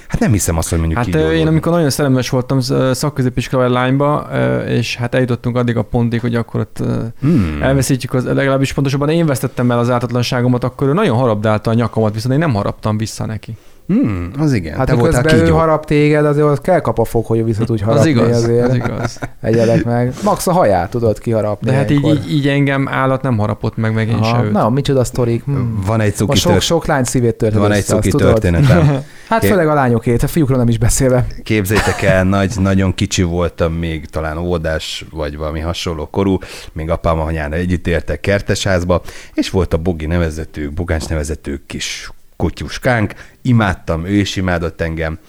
Hát 0.09 0.19
nem 0.19 0.31
hiszem 0.31 0.57
azt, 0.57 0.69
hogy 0.69 0.77
mondjuk 0.77 0.97
Hát 0.97 1.07
kígyó 1.07 1.19
ö, 1.19 1.31
én 1.31 1.47
amikor 1.47 1.71
nagyon 1.71 1.89
szerelmes 1.89 2.29
voltam 2.29 2.59
szakközépiskolai 2.91 3.69
lányba, 3.69 4.27
és 4.67 4.95
hát 4.95 5.15
eljutottunk 5.15 5.57
addig 5.57 5.77
a 5.77 5.81
pontig, 5.81 6.21
hogy 6.21 6.35
akkor 6.35 6.59
ott 6.59 6.77
Hmm. 7.19 7.57
elveszítjük, 7.61 8.13
az, 8.13 8.23
legalábbis 8.23 8.73
pontosabban 8.73 9.09
én 9.09 9.25
vesztettem 9.25 9.71
el 9.71 9.79
az 9.79 9.89
ártatlanságomat, 9.89 10.63
akkor 10.63 10.87
ő 10.87 10.93
nagyon 10.93 11.17
harabdálta 11.17 11.69
a 11.69 11.73
nyakamat, 11.73 12.13
viszont 12.13 12.33
én 12.33 12.39
nem 12.39 12.53
haraptam 12.53 12.97
vissza 12.97 13.25
neki. 13.25 13.57
Hmm, 13.89 14.31
az 14.39 14.53
igen. 14.53 14.77
Hát 14.77 14.87
Te 14.87 14.93
voltál 14.93 15.21
miközben 15.21 15.41
ő 15.41 15.43
kígyó. 15.43 15.57
harap 15.57 15.85
téged, 15.85 16.25
azért 16.25 16.45
ott 16.45 16.61
kell 16.61 16.79
kap 16.79 16.99
a 16.99 17.03
fog, 17.03 17.25
hogy 17.25 17.45
vissza 17.45 17.63
tudj 17.63 17.81
Az 17.81 17.87
harapni 17.87 18.09
igaz, 18.09 18.43
azért. 18.43 18.67
az 18.67 18.75
igaz. 18.75 19.19
Egyedek 19.41 19.83
meg. 19.83 20.13
Max 20.23 20.47
a 20.47 20.51
haját 20.51 20.89
tudod 20.89 21.19
kiharapni. 21.19 21.69
De 21.69 21.75
hát 21.75 21.91
így, 21.91 22.07
így, 22.07 22.31
így 22.31 22.47
engem 22.47 22.87
állat 22.87 23.21
nem 23.21 23.37
harapott 23.37 23.77
meg, 23.77 23.93
meg 23.93 24.07
én 24.07 24.13
Aha, 24.13 24.37
se 24.37 24.43
őt. 24.43 24.51
Na, 24.51 24.69
micsoda 24.69 25.03
sztorik. 25.03 25.43
Hmm. 25.43 25.83
Van 25.85 26.01
egy 26.01 26.15
cuki, 26.15 26.37
sok, 26.37 26.51
tört... 26.51 26.63
sok 26.63 26.85
lány 26.85 27.03
szívét 27.03 27.35
törted 27.35 27.59
van 27.59 27.71
egy 27.71 27.83
cuki 27.83 28.09
történetem. 28.11 28.87
Hát 29.29 29.45
főleg 29.45 29.67
a 29.67 29.73
lányokét, 29.73 30.23
a 30.23 30.27
fiúkról 30.27 30.57
nem 30.57 30.67
is 30.67 30.77
beszélve. 30.77 31.25
Képzétek 31.43 32.01
el, 32.01 32.23
nagy, 32.23 32.53
nagyon 32.59 32.93
kicsi 32.93 33.23
voltam 33.23 33.73
még, 33.73 34.05
talán 34.05 34.37
óvodás, 34.37 35.05
vagy 35.11 35.37
valami 35.37 35.59
hasonló 35.59 36.07
korú, 36.09 36.37
még 36.73 36.89
apám 36.89 37.19
anyára 37.19 37.55
együtt 37.55 37.87
értek 37.87 38.19
kertesházba, 38.19 39.01
és 39.33 39.49
volt 39.49 39.73
a 39.73 39.77
Bogi 39.77 40.05
nevezető, 40.05 40.71
Bogáncs 40.71 41.07
nevezető 41.07 41.61
kis 41.65 42.11
kutyuskánk, 42.39 43.13
imádtam, 43.41 44.05
ő 44.05 44.13
is 44.13 44.35
imádott 44.35 44.81
engem. 44.81 45.19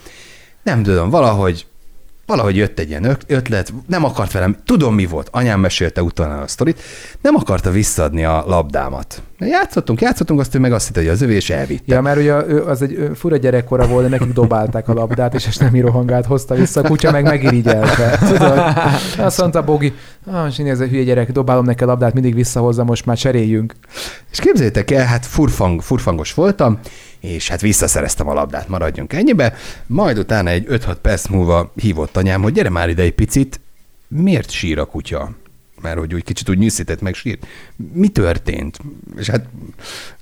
Nem 0.63 0.83
tudom, 0.83 1.11
valahogy 1.11 1.67
valahogy 2.31 2.57
jött 2.57 2.79
egy 2.79 2.89
ilyen 2.89 3.17
ötlet, 3.27 3.73
nem 3.87 4.05
akart 4.05 4.33
velem, 4.33 4.57
tudom 4.65 4.95
mi 4.95 5.07
volt, 5.07 5.29
anyám 5.31 5.61
mesélte 5.61 6.03
utána 6.03 6.41
a 6.41 6.47
sztorit, 6.47 6.81
nem 7.21 7.35
akarta 7.35 7.71
visszaadni 7.71 8.25
a 8.25 8.45
labdámat. 8.47 9.23
Játszottunk, 9.39 10.01
játszottunk, 10.01 10.41
azt 10.41 10.55
ő 10.55 10.59
meg 10.59 10.73
azt 10.73 10.87
hitte, 10.87 11.01
hogy 11.01 11.09
az 11.09 11.23
övé, 11.23 11.35
és 11.35 11.51
elvitte. 11.51 11.95
Ja, 11.95 12.01
mert 12.01 12.19
ugye 12.19 12.33
az 12.33 12.83
egy 12.83 13.11
fura 13.15 13.37
gyerekkora 13.37 13.87
volt, 13.87 14.09
de 14.09 14.17
nekik 14.17 14.33
dobálták 14.33 14.89
a 14.89 14.93
labdát, 14.93 15.35
és 15.35 15.47
ezt 15.47 15.61
nem 15.61 15.81
rohangált, 15.81 16.27
hozta 16.27 16.55
vissza, 16.55 16.81
a 16.81 16.89
kutya 16.89 17.11
meg 17.11 17.23
megirigyelte. 17.23 18.19
Tudod? 18.19 18.63
Azt 19.27 19.41
mondta 19.41 19.65
Bogi, 19.65 19.93
ah, 20.27 20.49
Zsini, 20.49 20.71
ez 20.71 20.81
egy 20.81 20.91
hülye 20.91 21.03
gyerek, 21.03 21.33
dobálom 21.33 21.65
neki 21.65 21.83
a 21.83 21.87
labdát, 21.87 22.15
mindig 22.15 22.35
visszahozza, 22.35 22.85
most 22.85 23.07
már 23.07 23.17
cseréljünk. 23.17 23.75
És 24.31 24.39
képzeljétek 24.39 24.91
el, 24.91 25.07
hát 25.07 25.27
furfang, 25.27 25.83
furfangos 25.83 26.35
voltam, 26.35 26.79
és 27.21 27.49
hát 27.49 27.61
visszaszereztem 27.61 28.29
a 28.29 28.35
labdát, 28.35 28.69
maradjunk 28.69 29.13
ennyibe. 29.13 29.55
Majd 29.87 30.19
utána 30.19 30.51
egy 30.51 30.67
5-6 30.69 30.97
perc 31.03 31.27
múlva 31.27 31.73
hívott 31.77 32.17
anyám, 32.17 32.43
hogy 32.43 32.53
gyere 32.53 32.69
már 32.69 32.89
ide 32.89 33.03
egy 33.03 33.15
picit, 33.15 33.61
miért 34.09 34.51
sír 34.51 34.79
a 34.79 34.85
kutya? 34.85 35.31
Mert 35.81 35.99
hogy 35.99 36.15
úgy 36.15 36.25
kicsit 36.25 36.49
úgy 36.49 36.59
nyűszített 36.59 37.01
meg 37.01 37.15
sírt. 37.15 37.47
Mi 37.93 38.09
történt? 38.09 38.79
És 39.17 39.29
hát 39.29 39.47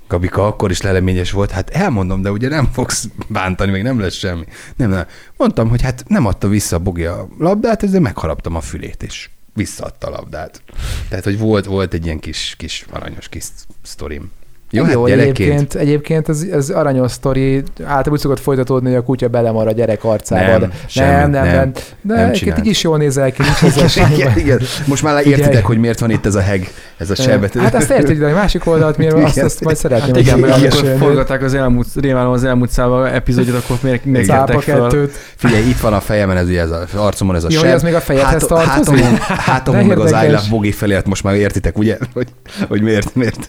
Gabika 0.08 0.46
akkor 0.46 0.70
is 0.70 0.80
leleményes 0.80 1.30
volt, 1.30 1.50
hát 1.50 1.70
elmondom, 1.70 2.22
de 2.22 2.30
ugye 2.30 2.48
nem 2.48 2.68
fogsz 2.72 3.08
bántani, 3.28 3.70
még 3.70 3.82
nem 3.82 4.00
lesz 4.00 4.14
semmi. 4.14 4.44
Nem, 4.76 4.90
nem. 4.90 5.06
Mondtam, 5.36 5.68
hogy 5.68 5.82
hát 5.82 6.04
nem 6.06 6.26
adta 6.26 6.48
vissza 6.48 6.76
a 6.76 6.78
Bogi 6.78 7.04
a 7.04 7.28
labdát, 7.38 7.82
ezért 7.82 8.02
megharaptam 8.02 8.54
a 8.54 8.60
fülét, 8.60 9.02
és 9.02 9.28
visszaadta 9.54 10.06
a 10.06 10.10
labdát. 10.10 10.62
Tehát, 11.08 11.24
hogy 11.24 11.38
volt, 11.38 11.64
volt 11.64 11.94
egy 11.94 12.04
ilyen 12.04 12.18
kis, 12.18 12.54
kis 12.58 12.86
aranyos 12.90 13.28
kis 13.28 13.44
sztorim. 13.82 14.30
Jó, 14.70 14.84
jó 14.86 15.00
hát 15.00 15.08
gyerekként. 15.08 15.38
egyébként, 15.38 15.74
egyébként 15.74 16.28
ez, 16.28 16.42
ez 16.52 16.70
aranyos 16.70 17.12
sztori, 17.12 17.62
általában 17.80 18.12
úgy 18.12 18.18
szokott 18.18 18.40
folytatódni, 18.40 18.88
hogy 18.88 18.98
a 18.98 19.02
kutya 19.02 19.28
belemar 19.28 19.66
a 19.66 19.72
gyerek 19.72 20.04
arcába. 20.04 20.58
Nem, 20.58 20.60
de, 20.60 20.68
nem, 20.94 21.30
nem, 21.30 21.44
nem. 21.44 21.54
nem. 21.54 21.72
De 22.02 22.14
Nem 22.14 22.28
egyébként 22.28 22.58
így 22.58 22.66
is 22.66 22.82
jól 22.82 22.98
nézel 22.98 23.32
ki, 23.32 23.42
nincs 23.60 23.96
igen, 23.96 24.32
baj. 24.32 24.42
igen. 24.42 24.60
Most 24.86 25.02
már 25.02 25.22
Figyelj. 25.22 25.40
értitek, 25.40 25.64
hogy 25.64 25.78
miért 25.78 26.00
van 26.00 26.10
itt 26.10 26.26
ez 26.26 26.34
a 26.34 26.40
heg, 26.40 26.70
ez 26.96 27.10
a 27.10 27.14
sebet. 27.14 27.54
Hát 27.54 27.74
azt 27.74 27.90
érted, 27.90 28.18
de 28.18 28.26
a 28.26 28.34
másik 28.34 28.66
oldalt 28.66 28.96
miért 28.96 29.12
van, 29.12 29.24
azt, 29.24 29.32
Igen. 29.34 29.44
azt 29.46 29.64
majd 29.64 29.76
szeretném. 29.76 30.14
Hát 30.14 30.22
igen, 30.22 30.38
mert 30.38 30.52
amikor 30.56 30.96
forgatták 30.98 31.42
az 31.42 31.54
elmúlt, 31.54 31.86
rémálom 31.94 32.32
az 32.32 32.44
elmúlt 32.44 32.70
szálva 32.70 33.10
epizódot, 33.10 33.54
akkor 33.54 33.76
miért, 33.82 34.02
fel? 34.60 34.80
kettőt. 34.80 35.12
Figyelj, 35.36 35.68
itt 35.68 35.80
van 35.80 35.92
a 35.92 36.00
fejemen, 36.00 36.36
ez 36.36 36.46
ugye 36.48 36.60
ez 36.60 36.70
az 36.70 36.94
arcomon 36.96 37.34
ez 37.36 37.44
a 37.44 37.48
Jó, 37.50 37.60
seb. 37.60 37.74
az 37.74 37.82
még 37.82 37.94
a 37.94 38.00
fejedhez 38.00 38.48
Hát- 38.48 38.48
tartozik? 38.48 39.04
Ne 39.66 39.82
meg 39.82 39.98
az 39.98 40.10
I. 40.10 40.26
Love 40.26 40.40
Bogi 40.50 40.72
felé, 40.72 40.94
hát 40.94 41.06
most 41.06 41.22
már 41.22 41.34
értitek, 41.34 41.78
ugye, 41.78 41.98
hogy, 42.14 42.26
hogy 42.68 42.82
miért, 42.82 43.14
miért. 43.14 43.48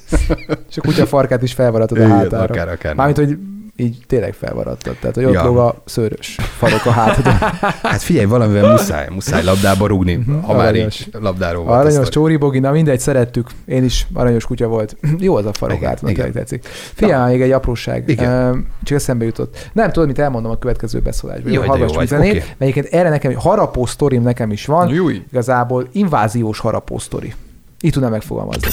És 0.70 0.78
a 0.78 0.82
kutya 0.82 1.06
farkát 1.10 1.44
is 1.44 1.54
felvaratod 1.54 1.98
a 1.98 2.08
hátára. 2.08 2.54
akár, 2.54 2.68
akár. 2.68 2.96
Mármint, 2.96 3.18
hogy 3.18 3.38
így 3.76 3.98
tényleg 4.08 4.34
felvaradtad. 4.34 4.96
Tehát, 5.00 5.16
hogy 5.16 5.26
ott 5.26 5.34
Ja. 5.34 5.44
lóg 5.44 5.58
a 5.58 5.76
szőrös 5.86 6.36
farok 6.58 6.86
a 6.86 6.92
hátadon. 6.92 7.34
Hát 7.92 8.02
figyelj, 8.02 8.26
valamivel 8.26 8.72
muszáj, 8.72 9.08
muszáj 9.10 9.44
labdába 9.44 9.88
rúgni, 9.88 10.24
ha 10.42 10.54
már 10.54 10.68
aranyos. 10.68 11.00
így 11.00 11.10
labdáról 11.22 11.64
volt. 11.64 11.80
Aranyos 11.80 12.10
csóri 12.10 12.36
bogi, 12.38 12.60
na 12.60 12.72
mindegy, 12.72 13.00
szerettük. 13.00 13.50
Én 13.66 13.84
is 13.84 14.08
aranyos 14.14 14.46
kutya 14.46 14.68
volt. 14.68 14.96
Jó 15.20 15.36
az 15.36 15.46
a 15.46 15.54
farok 15.54 15.80
tényleg 16.00 16.32
tetszik. 16.32 16.66
Figyelj, 16.94 17.32
még 17.32 17.42
egy 17.42 17.52
apróság. 17.52 18.10
Igen. 18.10 18.68
Csak 18.84 18.98
eszembe 18.98 19.26
jutott. 19.26 19.70
Nem 19.74 19.92
tudod, 19.92 20.08
mit 20.08 20.20
elmondom 20.20 20.52
a 20.52 20.58
következő 20.58 21.00
beszólásban. 21.00 21.52
Jó, 21.52 21.62
de 21.62 21.78
jó 21.78 22.06
zenét, 22.06 22.34
mert 22.34 22.56
egyébként 22.58 22.86
erre 22.86 23.10
nekem 23.10 23.34
harapó 23.36 23.86
sztorim 23.86 24.22
nekem 24.22 24.52
is 24.52 24.66
van. 24.66 24.90
Júj. 24.90 25.24
Igazából 25.32 25.88
inváziós 25.92 26.60
harapó 26.60 26.98
sztori. 26.98 27.34
Így 27.82 27.92
tudnám 27.92 28.12
megfogalmazni. 28.12 28.68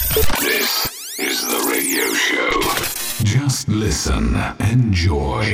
Listen, 3.66 4.55
enjoy. 4.59 5.44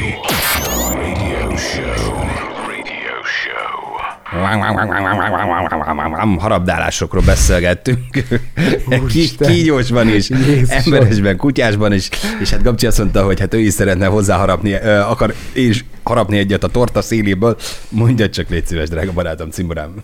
Radio 0.95 1.57
show. 1.57 2.15
Radio 2.67 3.17
show. 3.25 3.83
harabdálásokról 6.39 7.23
beszélgettünk. 7.23 7.99
Kígyósban 9.39 10.09
is, 10.09 10.31
Jézusom. 10.31 10.79
emberesben, 10.85 11.37
kutyásban 11.37 11.93
is, 11.93 12.09
és 12.41 12.51
hát 12.51 12.63
Gabcsi 12.63 12.87
azt 12.87 12.99
mondta, 12.99 13.25
hogy 13.25 13.41
hát 13.41 13.55
ő 13.55 13.59
is 13.59 13.73
szeretne 13.73 14.07
hozzá 14.07 14.37
harapni, 14.37 14.73
ö, 14.73 14.99
akar 14.99 15.35
én 15.53 15.69
is 15.69 15.85
harapni 16.03 16.39
egyet 16.39 16.65
a 16.65 16.69
torta 16.69 17.03
széléből. 17.03 17.57
Mondja 17.89 18.29
csak, 18.29 18.49
légy 18.49 18.67
szíves, 18.67 18.89
drága 18.89 19.13
barátom, 19.13 19.51
cimborám. 19.51 19.95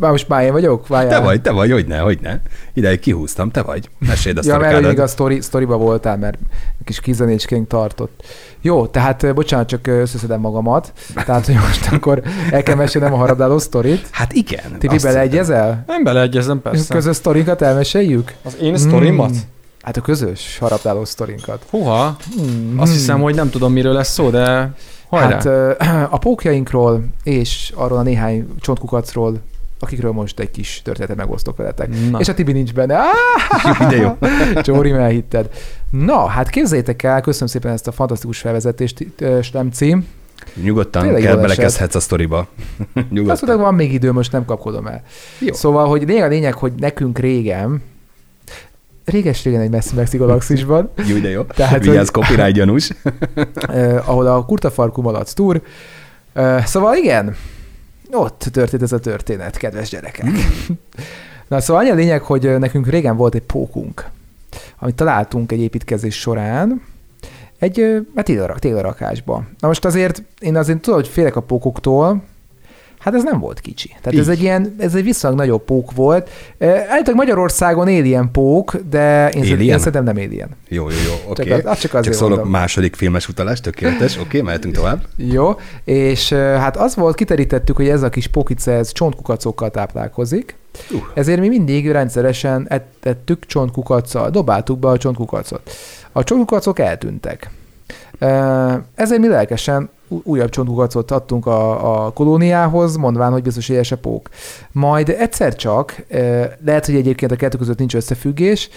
Már 0.00 0.10
most 0.10 0.28
már 0.28 0.44
én 0.44 0.52
vagyok? 0.52 0.86
Várjál. 0.86 1.18
Te 1.18 1.24
vagy, 1.24 1.40
te 1.40 1.50
vagy, 1.50 1.70
hogy 1.70 1.86
ne, 1.86 1.98
hogy 1.98 2.18
ne. 2.22 2.38
Ideig 2.74 3.00
kihúztam, 3.00 3.50
te 3.50 3.62
vagy. 3.62 3.88
Meséld 3.98 4.38
azt 4.38 4.46
Ja, 4.46 4.54
a 4.54 4.58
mert 4.58 4.82
még 4.82 5.00
a 5.00 5.06
sztori, 5.06 5.40
sztoriba 5.40 5.76
voltál, 5.76 6.16
mert 6.16 6.38
kis 6.84 7.00
kizenécskénk 7.00 7.68
tartott. 7.68 8.22
Jó, 8.60 8.86
tehát 8.86 9.34
bocsánat, 9.34 9.68
csak 9.68 9.86
összeszedem 9.86 10.40
magamat. 10.40 10.92
Tehát, 11.14 11.46
hogy 11.46 11.54
most 11.54 11.92
akkor 11.92 12.22
el 12.50 12.62
kell 12.62 12.74
mesélnem 12.74 13.12
a 13.12 13.16
harabdáló 13.16 13.58
sztorit. 13.58 14.08
Hát 14.10 14.32
igen. 14.32 14.78
Tibi, 14.78 14.94
azt 14.94 15.04
beleegyezel? 15.04 15.84
Nem 15.86 16.04
beleegyezem, 16.04 16.56
a 16.56 16.68
persze. 16.68 16.94
közös 16.94 17.16
sztorinkat 17.16 17.62
elmeséljük? 17.62 18.34
Az 18.42 18.56
én 18.62 18.76
sztorimat? 18.76 19.30
Mm. 19.30 19.55
Hát 19.86 19.96
a 19.96 20.00
közös 20.00 20.58
harabdáló 20.58 21.04
sztorinkat. 21.04 21.66
Húha, 21.70 22.16
Mm. 22.40 22.78
azt 22.78 22.92
hiszem, 22.92 23.20
hogy 23.20 23.34
nem 23.34 23.50
tudom, 23.50 23.72
miről 23.72 23.92
lesz 23.92 24.12
szó, 24.12 24.30
de 24.30 24.74
hajrá. 25.08 25.28
Hát 25.28 25.46
a 26.12 26.18
pókjainkról 26.18 27.04
és 27.22 27.72
arról 27.74 27.98
a 27.98 28.02
néhány 28.02 28.46
csontkukacról, 28.60 29.36
akikről 29.80 30.12
most 30.12 30.40
egy 30.40 30.50
kis 30.50 30.80
történetet 30.84 31.16
megosztok 31.16 31.56
veletek. 31.56 32.10
Na. 32.10 32.18
És 32.18 32.28
a 32.28 32.34
Tibi 32.34 32.52
nincs 32.52 32.72
benne. 32.72 32.94
Áh! 32.96 33.88
De 33.88 33.96
jó. 33.96 34.16
Csóri, 34.62 34.90
elhitted. 34.90 35.50
Na, 35.90 36.26
hát 36.26 36.50
képzeljétek 36.50 37.02
el, 37.02 37.20
köszönöm 37.20 37.48
szépen 37.48 37.72
ezt 37.72 37.86
a 37.86 37.92
fantasztikus 37.92 38.38
felvezetést, 38.38 39.06
Slemci. 39.42 39.96
Nyugodtan 40.62 41.02
Tényleg 41.02 41.22
kell 41.22 41.36
belekezdhetsz 41.36 41.94
a 41.94 42.00
sztoriba. 42.00 42.38
Azt 42.38 42.46
Nyugodtan. 42.94 43.24
mondták, 43.26 43.56
van 43.56 43.74
még 43.74 43.92
idő, 43.92 44.12
most 44.12 44.32
nem 44.32 44.44
kapkodom 44.44 44.86
el. 44.86 45.02
Jó. 45.38 45.52
Szóval, 45.54 45.86
hogy 45.88 46.02
lényeg 46.06 46.22
a 46.24 46.28
lényeg, 46.28 46.54
hogy 46.54 46.72
nekünk 46.72 47.18
régen, 47.18 47.82
réges-régen 49.06 49.60
egy 49.60 49.70
messzi 49.70 49.94
Mexi 49.94 50.16
galaxisban, 50.16 50.90
Jó, 51.08 51.18
de 51.18 51.28
jó. 51.28 51.42
Tehát, 51.42 51.84
Vigyázz, 51.84 52.08
copyright 52.08 52.52
gyanús. 52.52 52.90
eh, 53.68 54.08
ahol 54.08 54.26
a 54.26 54.44
kurtafarkú 54.44 55.02
malac 55.02 55.32
túr. 55.32 55.62
Eh, 56.32 56.64
szóval 56.64 56.96
igen, 56.96 57.36
ott 58.12 58.48
történt 58.52 58.82
ez 58.82 58.92
a 58.92 58.98
történet, 58.98 59.56
kedves 59.56 59.88
gyerekek. 59.88 60.26
Na 61.48 61.60
szóval 61.60 61.82
annyi 61.82 61.90
a 61.90 61.94
lényeg, 61.94 62.22
hogy 62.22 62.58
nekünk 62.58 62.88
régen 62.88 63.16
volt 63.16 63.34
egy 63.34 63.42
pókunk, 63.42 64.04
amit 64.78 64.94
találtunk 64.94 65.52
egy 65.52 65.60
építkezés 65.60 66.18
során, 66.18 66.82
egy 67.58 68.06
hát 68.14 68.24
téglarak, 68.24 68.58
téglarakásba. 68.58 69.44
Na 69.60 69.68
most 69.68 69.84
azért, 69.84 70.22
én 70.38 70.56
azért 70.56 70.80
tudom, 70.80 71.00
hogy 71.00 71.08
félek 71.08 71.36
a 71.36 71.40
pókoktól, 71.40 72.22
Hát 73.06 73.14
ez 73.14 73.22
nem 73.22 73.38
volt 73.40 73.60
kicsi. 73.60 73.88
Tehát 73.88 74.12
Így. 74.12 74.18
ez 74.18 74.28
egy 74.28 74.42
ilyen, 74.42 74.74
ez 74.78 74.94
egy 74.94 75.04
viszonylag 75.04 75.40
nagyobb 75.40 75.64
pók 75.64 75.92
volt. 75.92 76.30
Állítólag 76.60 77.14
Magyarországon 77.14 77.86
alien 77.86 78.30
pók, 78.32 78.76
de 78.90 79.28
én, 79.28 79.40
Alien? 79.42 79.60
én 79.60 79.78
szerintem 79.78 80.04
nem 80.04 80.16
alien. 80.16 80.48
Jó, 80.68 80.88
jó, 80.90 80.96
jó, 81.06 81.30
oké. 81.30 81.50
az- 81.50 81.60
az 81.64 81.78
csak 81.78 81.90
azért 81.94 82.04
csak 82.04 82.14
szólok 82.14 82.34
mondom. 82.36 82.50
második 82.52 82.96
filmes 82.96 83.28
utalás, 83.28 83.60
tökéletes, 83.60 84.18
oké, 84.24 84.40
mehetünk 84.40 84.74
tovább. 84.74 85.02
Jó, 85.16 85.54
és 85.84 86.32
hát 86.32 86.76
az 86.76 86.94
volt, 86.94 87.14
kiterítettük, 87.16 87.76
hogy 87.76 87.88
ez 87.88 88.02
a 88.02 88.08
kis 88.08 88.26
pókice, 88.26 88.72
ez 88.72 88.92
csontkukacokkal 88.92 89.70
táplálkozik. 89.70 90.56
Uh. 90.90 91.00
Ezért 91.14 91.40
mi 91.40 91.48
mindig 91.48 91.90
rendszeresen 91.90 92.66
ettettük 92.68 93.46
csontkukacsal, 93.46 94.30
dobáltuk 94.30 94.78
be 94.78 94.88
a 94.88 94.96
csontkukacot. 94.98 95.70
A 96.12 96.24
csontkukacok 96.24 96.78
eltűntek. 96.78 97.50
Ezért 98.94 99.20
mi 99.20 99.28
lelkesen 99.28 99.90
újabb 100.08 100.48
csontkukacot 100.48 101.10
adtunk 101.10 101.46
a, 101.46 102.04
a 102.04 102.10
kolóniához, 102.12 102.96
mondván, 102.96 103.32
hogy 103.32 103.42
biztos 103.42 103.68
éhes 103.68 103.92
a 103.92 103.96
pók. 103.96 104.28
Majd 104.72 105.08
egyszer 105.08 105.54
csak, 105.54 106.04
lehet, 106.64 106.86
hogy 106.86 106.94
egyébként 106.94 107.32
a 107.32 107.36
kettő 107.36 107.58
között 107.58 107.78
nincs 107.78 107.94
összefüggés, 107.94 108.68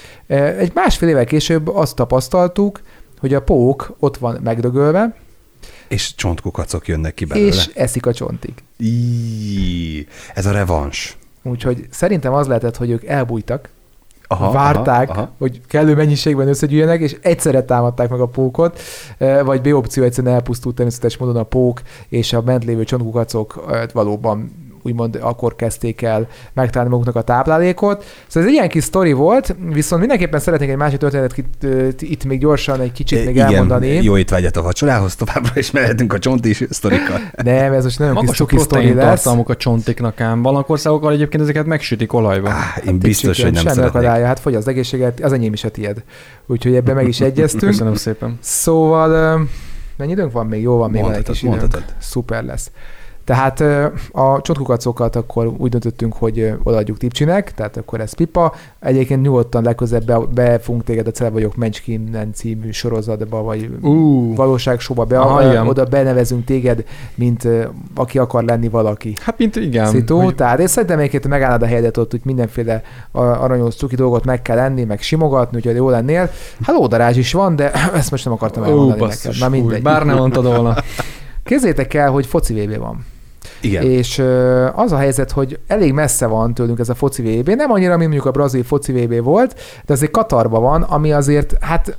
egy 0.58 0.72
másfél 0.74 1.10
évvel 1.10 1.26
később 1.26 1.68
azt 1.68 1.96
tapasztaltuk, 1.96 2.82
hogy 3.20 3.34
a 3.34 3.42
pók 3.42 3.96
ott 4.00 4.18
van 4.18 4.40
megdögölve, 4.44 5.16
És 5.88 6.16
csontkukacok 6.16 6.88
jönnek 6.88 7.14
ki 7.14 7.26
belőle. 7.26 7.48
és 7.48 7.70
eszik 7.74 8.06
a 8.06 8.14
csontig. 8.14 8.54
Íj, 8.78 10.08
ez 10.34 10.46
a 10.46 10.52
revans. 10.52 11.18
Úgyhogy 11.44 11.88
szerintem 11.92 12.34
az 12.34 12.48
lehetett, 12.48 12.78
hogy 12.78 12.90
ők 12.90 13.06
elbújtak, 13.06 13.70
Aha, 14.32 14.52
várták, 14.52 15.10
aha, 15.10 15.22
aha. 15.22 15.32
hogy 15.38 15.62
kellő 15.68 15.96
mennyiségben 15.96 16.48
összegyűjjenek, 16.48 17.02
és 17.02 17.18
egyszerre 17.22 17.64
támadták 17.64 18.10
meg 18.10 18.20
a 18.20 18.26
pókot, 18.26 18.80
eh, 19.18 19.44
vagy 19.46 19.62
B 19.62 19.74
opció 19.74 20.04
egyszerűen 20.04 20.34
elpusztult 20.34 20.76
természetes 20.76 21.18
módon 21.18 21.36
a 21.36 21.44
pók, 21.44 21.82
és 22.10 22.34
a 22.34 22.42
bent 22.42 22.66
lévő 22.66 22.84
csontkukacok 22.84 23.66
eh, 23.70 23.82
valóban 23.94 24.52
úgymond 24.90 25.18
akkor 25.22 25.56
kezdték 25.56 26.02
el 26.02 26.28
megtalálni 26.54 26.92
maguknak 26.92 27.16
a 27.16 27.22
táplálékot. 27.22 28.04
Szóval 28.28 28.44
ez 28.44 28.48
egy 28.50 28.54
ilyen 28.54 28.70
kis 28.70 28.84
sztori 28.84 29.12
volt, 29.14 29.56
viszont 29.72 30.00
mindenképpen 30.02 30.40
szeretnék 30.40 30.70
egy 30.70 30.76
másik 30.76 31.00
történetet 31.00 31.38
itt, 31.38 32.02
itt 32.02 32.26
még 32.26 32.40
gyorsan 32.40 32.82
egy 32.82 32.92
kicsit 32.92 33.26
még 33.26 33.36
Igen, 33.36 33.46
elmondani. 33.54 33.88
jó 34.04 34.18
étvágyat 34.18 34.58
a 34.58 34.62
vacsorához, 34.62 35.16
továbbra 35.16 35.52
is 35.56 35.72
mehetünk 35.72 36.14
a 36.14 36.20
csonti 36.20 36.54
sztorikkal. 36.70 37.20
Nem, 37.44 37.74
ez 37.74 37.84
most 37.84 38.00
nagyon 38.00 38.14
kis 38.16 38.24
Magas 38.24 38.40
a 38.40 38.44
cuki 38.46 38.58
sztori 38.58 38.94
lesz. 38.94 39.06
tartalmuk 39.06 39.50
a 39.50 39.56
csontiknak 39.56 40.22
ám. 40.22 40.42
Vannak 40.42 40.70
országokkal 40.70 41.12
egyébként 41.12 41.44
ezeket 41.44 41.66
megsütik 41.66 42.14
olajba. 42.14 42.50
Á, 42.50 42.82
én 42.88 43.00
biztos, 43.00 43.42
hogy 43.42 43.54
nem 43.54 43.68
semmi 43.68 43.82
akadálya, 43.88 44.26
hát 44.26 44.40
fogy 44.40 44.56
az 44.56 44.68
egészséget, 44.68 45.20
az 45.20 45.34
enyém 45.34 45.54
is 45.54 45.64
a 45.64 45.70
tied. 45.70 46.04
Úgyhogy 46.48 46.76
ebben 46.76 46.96
meg 46.96 47.08
is 47.08 47.22
egyeztünk. 47.30 47.72
Köszönöm 47.72 47.96
szépen. 47.96 48.38
Szóval 48.42 49.40
mennyi 49.98 50.12
időnk 50.12 50.32
van 50.32 50.48
még? 50.48 50.62
Jó 50.62 50.78
van 50.78 50.90
még 50.92 51.02
van 51.02 51.14
egy 51.14 51.24
kis 51.24 51.42
időnk. 51.42 51.60
mondhatod. 51.60 51.94
Szuper 52.00 52.44
lesz. 52.44 52.72
Tehát 53.30 53.60
a 54.12 54.42
csontkukacokat 54.42 55.16
akkor 55.16 55.48
úgy 55.58 55.70
döntöttünk, 55.70 56.14
hogy 56.14 56.54
odaadjuk 56.64 56.98
Tipcsinek, 56.98 57.54
tehát 57.54 57.78
akkor 57.78 58.00
ez 58.02 58.14
pipa. 58.14 58.54
Egyébként 58.80 59.22
nyugodtan 59.22 59.64
legközelebb 59.64 60.06
be, 60.06 60.18
be 60.34 60.60
fogunk 60.60 60.84
téged 60.84 61.08
a 61.08 61.12
Cele 61.12 61.30
vagyok 61.30 61.56
Mencskinen 61.56 62.34
című 62.34 62.72
sorozatba, 62.72 63.42
vagy 63.42 63.70
Ú, 63.82 64.36
valóságsóba 64.36 65.04
be, 65.04 65.20
Aha, 65.20 65.66
oda 65.66 65.86
benevezünk 65.86 66.46
téged, 66.46 66.84
mint 67.16 67.48
aki 67.96 68.18
akar 68.20 68.44
lenni 68.44 68.70
valaki. 68.70 69.14
hát 69.22 69.38
mint 69.38 69.56
igen. 69.56 69.86
Szitu, 69.86 70.20
hogy- 70.20 70.36
tehát 70.36 70.60
én 70.60 70.68
szerintem 70.68 71.00
egyébként 71.00 71.28
megállnád 71.28 71.62
a 71.62 71.66
helyedet 71.66 71.98
ott, 71.98 72.12
hogy 72.12 72.22
mindenféle 72.24 72.82
aranyos 73.12 73.76
cuki 73.76 73.96
dolgot 73.96 74.26
meg 74.26 74.42
kell 74.42 74.60
enni, 74.60 74.84
meg 74.84 75.02
simogatni, 75.02 75.58
úgyhogy 75.58 75.76
jó 75.76 75.90
lennél. 75.90 76.30
Hát 76.62 76.76
lódarázs 76.76 77.18
is 77.18 77.34
van, 77.34 77.56
de 77.56 77.72
ezt 77.94 78.12
most 78.12 78.26
nem 78.26 78.34
akartam 78.34 78.64
Ó, 78.64 78.66
elmondani 78.66 79.00
basszus, 79.00 79.24
neked. 79.40 79.40
Na 79.40 79.56
új, 79.58 79.62
mindegy. 79.62 79.82
Bár 79.82 80.06
nem 80.06 80.16
mondtad 80.18 80.46
volna. 80.46 80.76
Képzeljétek 81.44 81.94
el, 81.94 82.12
hogy 82.12 82.26
foci 82.26 82.54
VB 82.54 82.78
van. 82.78 83.06
Igen. 83.62 83.84
És 83.84 84.24
az 84.76 84.92
a 84.92 84.98
helyzet, 84.98 85.32
hogy 85.32 85.60
elég 85.68 85.94
messze 85.94 86.26
van 86.28 86.54
tőlünk 86.54 86.80
ez 86.80 86.90
a 86.90 86.96
foci 86.96 87.22
VB. 87.22 87.50
Nem 87.50 87.72
annyira, 87.72 87.90
mint 87.98 88.02
mondjuk 88.02 88.26
a 88.26 88.32
brazil 88.32 88.64
foci 88.64 88.92
VB 88.92 89.24
volt, 89.24 89.56
de 89.86 89.94
azért 89.94 90.12
Katarban 90.12 90.62
van, 90.62 90.82
ami 90.82 91.12
azért, 91.12 91.54
hát 91.62 91.98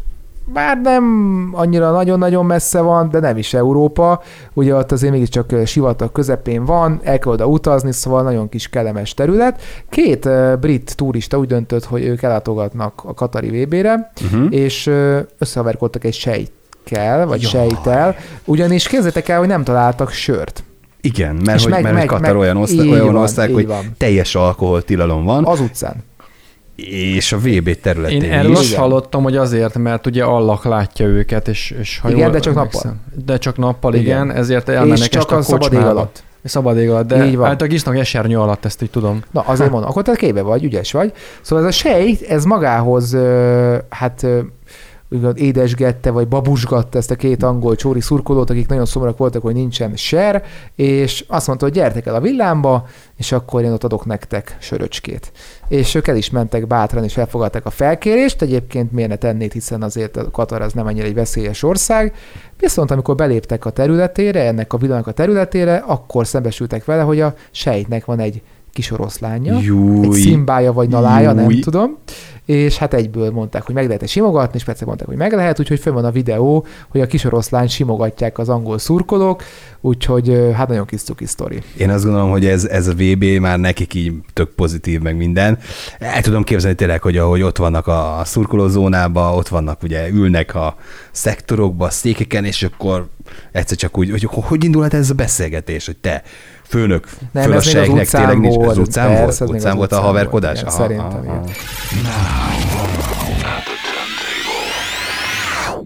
bár 0.53 0.81
nem 0.83 1.05
annyira 1.53 1.91
nagyon-nagyon 1.91 2.47
messze 2.47 2.81
van, 2.81 3.09
de 3.11 3.21
nem 3.21 3.37
is 3.37 3.55
Európa. 3.55 4.23
Ugye 4.53 4.75
ott 4.75 4.93
azért 4.93 5.13
mégiscsak 5.13 5.53
sivatag 5.65 6.13
közepén 6.13 6.65
van, 6.65 7.01
el 7.03 7.19
kell 7.19 7.33
oda 7.33 7.47
utazni, 7.47 7.93
szóval 7.93 8.23
nagyon 8.23 8.49
kis 8.49 8.69
kellemes 8.69 9.15
terület. 9.15 9.61
Két 9.89 10.29
brit 10.61 10.97
turista 10.97 11.39
úgy 11.39 11.47
döntött, 11.47 11.85
hogy 11.85 12.05
ők 12.05 12.23
ellátogatnak 12.23 13.03
a 13.05 13.15
Katari 13.15 13.65
VB-re, 13.65 14.13
Uh-huh. 14.33 14.47
és 14.51 14.87
ö, 14.87 15.19
összehaverkodtak 15.39 16.05
egy 16.05 16.15
sejtkel, 16.15 17.27
vagy 17.27 17.43
Jaj. 17.43 17.51
sejtel, 17.51 18.17
ugyanis 18.45 18.87
képzeljétek 18.87 19.29
el, 19.29 19.39
hogy 19.39 19.49
nem 19.49 19.65
találtak 19.65 20.11
sört. 20.11 20.63
Igen, 21.01 21.35
mert 21.45 21.57
És 21.59 21.63
hogy, 21.63 21.73
meg- 21.73 21.83
mert 21.83 21.95
meg- 21.95 22.07
Katar 22.07 22.21
meg- 22.33 22.37
olyan, 22.37 22.57
osztály, 22.57 22.87
így 22.87 22.93
olyan 22.93 23.07
van, 23.07 23.17
ország, 23.17 23.53
hogy 23.53 23.67
van. 23.67 23.85
teljes 23.99 24.35
alkoholtilalom 24.35 25.25
van, 25.25 25.45
Az 25.45 25.61
utcán. 25.61 25.95
és 27.17 27.33
a 27.33 27.39
VB 27.39 27.81
területén 27.81 28.23
Én 28.23 28.33
erről 28.33 28.51
is. 28.51 28.59
azt 28.59 28.75
hallottam, 28.75 29.23
hogy 29.23 29.37
azért, 29.37 29.79
mert 29.79 30.07
ugye 30.07 30.25
allak 30.25 30.65
látja 30.65 31.07
őket, 31.07 31.49
és, 31.49 31.75
és 31.81 31.99
ha 31.99 32.09
Igen, 32.09 32.21
jól 32.21 32.31
de 32.31 32.39
csak 32.39 32.55
nappal. 32.55 32.97
De 33.25 33.37
csak 33.39 33.57
nappal, 33.57 33.95
Igen. 33.95 34.05
igen, 34.05 34.37
ezért 34.37 34.69
elmennek 34.69 34.99
És 34.99 35.09
csak 35.09 35.31
a 35.31 35.43
szabad 35.43 35.73
ég 35.73 35.79
alatt. 35.79 36.23
Szabad 36.45 36.77
ég 36.79 36.91
alatt, 36.91 37.07
de 37.07 37.15
Így 37.27 37.37
van. 37.37 37.47
általában 37.49 37.71
isznak 37.77 37.97
esernyő 37.99 38.39
alatt, 38.39 38.65
ezt 38.65 38.83
így 38.83 38.91
tudom. 38.91 39.21
Na, 39.31 39.41
azért 39.41 39.71
mondom, 39.71 39.91
akkor 39.91 40.03
te 40.03 40.17
képbe 40.17 40.43
vagy, 40.43 40.65
ügyes 40.65 40.93
vagy. 40.93 41.13
Szóval 41.41 41.65
ez 41.65 41.71
a 41.71 41.77
sejt, 41.77 42.23
ez 42.23 42.45
magához, 42.45 43.17
hát 43.89 44.27
úgymond 45.11 45.39
édesgette, 45.39 46.11
vagy 46.11 46.29
babusgatta 46.29 46.99
ezt 46.99 47.11
a 47.11 47.15
két 47.15 47.43
angol 47.43 47.77
csóri 47.77 48.01
szurkolót, 48.01 48.51
akik 48.51 48.69
nagyon 48.69 48.87
szomorúak 48.87 49.19
voltak, 49.19 49.43
hogy 49.43 49.55
nincsen 49.55 49.97
ser, 49.97 50.45
és 50.75 51.25
azt 51.29 51.47
mondta, 51.47 51.65
hogy 51.65 51.75
gyertek 51.75 52.07
el 52.07 52.15
a 52.15 52.21
villámba, 52.21 52.87
és 53.17 53.33
akkor 53.33 53.63
én 53.63 53.73
ott 53.73 53.85
adok 53.85 54.07
nektek 54.07 54.57
söröcskét. 54.61 55.33
És 55.69 55.95
ők 55.95 56.09
el 56.09 56.17
is 56.17 56.31
mentek 56.31 56.67
bátran, 56.67 57.05
és 57.05 57.17
elfogadták 57.17 57.67
a 57.67 57.71
felkérést, 57.71 58.43
egyébként 58.43 58.93
miért 58.93 59.11
ne 59.11 59.17
tennéd, 59.17 59.53
hiszen 59.53 59.83
azért 59.83 60.17
a 60.17 60.31
Katar 60.31 60.63
az 60.63 60.73
nem 60.73 60.87
annyira 60.87 61.07
egy 61.07 61.15
veszélyes 61.15 61.63
ország. 61.63 62.15
Viszont 62.59 62.91
amikor 62.91 63.15
beléptek 63.15 63.65
a 63.65 63.71
területére, 63.71 64.47
ennek 64.47 64.73
a 64.73 64.77
villámnak 64.77 65.07
a 65.07 65.13
területére, 65.13 65.77
akkor 65.87 66.27
szembesültek 66.27 66.85
vele, 66.85 67.03
hogy 67.03 67.21
a 67.21 67.35
sejtnek 67.51 68.05
van 68.05 68.19
egy 68.19 68.43
kis 68.73 68.91
oroszlánja, 68.91 69.57
egy 69.57 69.63
Júj. 69.63 70.21
szimbája 70.21 70.73
vagy 70.73 70.89
nalája, 70.89 71.33
nem 71.33 71.51
Júj. 71.51 71.61
tudom. 71.61 71.99
És 72.51 72.77
hát 72.77 72.95
egyből 72.95 73.31
mondták, 73.31 73.63
hogy 73.63 73.75
meg 73.75 73.87
lehet 73.87 74.09
simogatni, 74.09 74.57
és 74.57 74.65
persze 74.65 74.85
mondták, 74.85 75.09
hogy 75.09 75.17
meg 75.17 75.33
lehet, 75.33 75.61
úgyhogy 75.61 75.81
fönn 75.81 75.95
van 75.95 76.05
a 76.05 76.11
videó, 76.11 76.67
hogy 76.89 77.01
a 77.01 77.07
kis 77.07 77.25
oroszlán 77.25 77.69
simogatják 77.69 78.39
az 78.39 78.49
angol 78.49 78.79
szurkolók, 78.79 79.43
úgyhogy 79.81 80.51
hát 80.55 80.69
nagyon 80.69 80.87
kis 80.87 81.03
cuki 81.03 81.27
sztori. 81.27 81.63
Én 81.77 81.91
azt 81.91 82.05
gondolom, 82.05 82.31
hogy 82.31 82.47
ez, 82.47 82.65
ez 82.65 82.87
a 82.87 82.93
VB 82.93 83.25
már 83.25 83.59
nekik 83.59 83.95
így 83.95 84.13
tök 84.33 84.49
pozitív, 84.49 85.01
meg 85.01 85.17
minden. 85.17 85.59
El 85.99 86.23
tudom 86.23 86.43
képzelni 86.43 86.77
tényleg, 86.77 87.03
hogy 87.03 87.17
ahogy 87.17 87.43
ott 87.43 87.57
vannak 87.57 87.87
a 87.87 88.23
szurkolózónában, 88.25 89.35
ott 89.35 89.49
vannak 89.49 89.83
ugye, 89.83 90.09
ülnek 90.09 90.55
a 90.55 90.77
szektorokba, 91.11 91.85
a 91.85 91.91
székeken, 91.91 92.45
és 92.45 92.63
akkor 92.63 93.09
egyszer 93.53 93.77
csak 93.77 93.99
úgy, 93.99 94.11
hogy 94.11 94.29
hogy 94.31 94.65
indulhat 94.65 94.95
ez 94.95 95.11
a 95.11 95.15
beszélgetés, 95.15 95.87
hogy 95.87 95.97
te 95.97 96.23
főnök, 96.71 97.09
Nem, 97.33 97.43
föl 97.43 97.53
a 97.53 97.57
ez 97.57 97.65
még 97.67 97.75
az 97.75 97.81
sejknek 97.81 98.03
utcán 98.03 98.21
tényleg 98.21 98.41
nincs, 98.41 98.55
volt, 98.55 98.71
az 98.71 98.79
utcán 98.79 99.09
volt? 99.17 99.29
ez 99.29 99.41
az 99.41 99.51
Utcán 99.51 99.77
volt 99.77 99.93
a 99.93 99.95
utcán 99.95 100.09
haverkodás? 100.09 100.59
igen, 100.61 100.73
szerintem, 100.73 101.25
igen. 101.25 101.45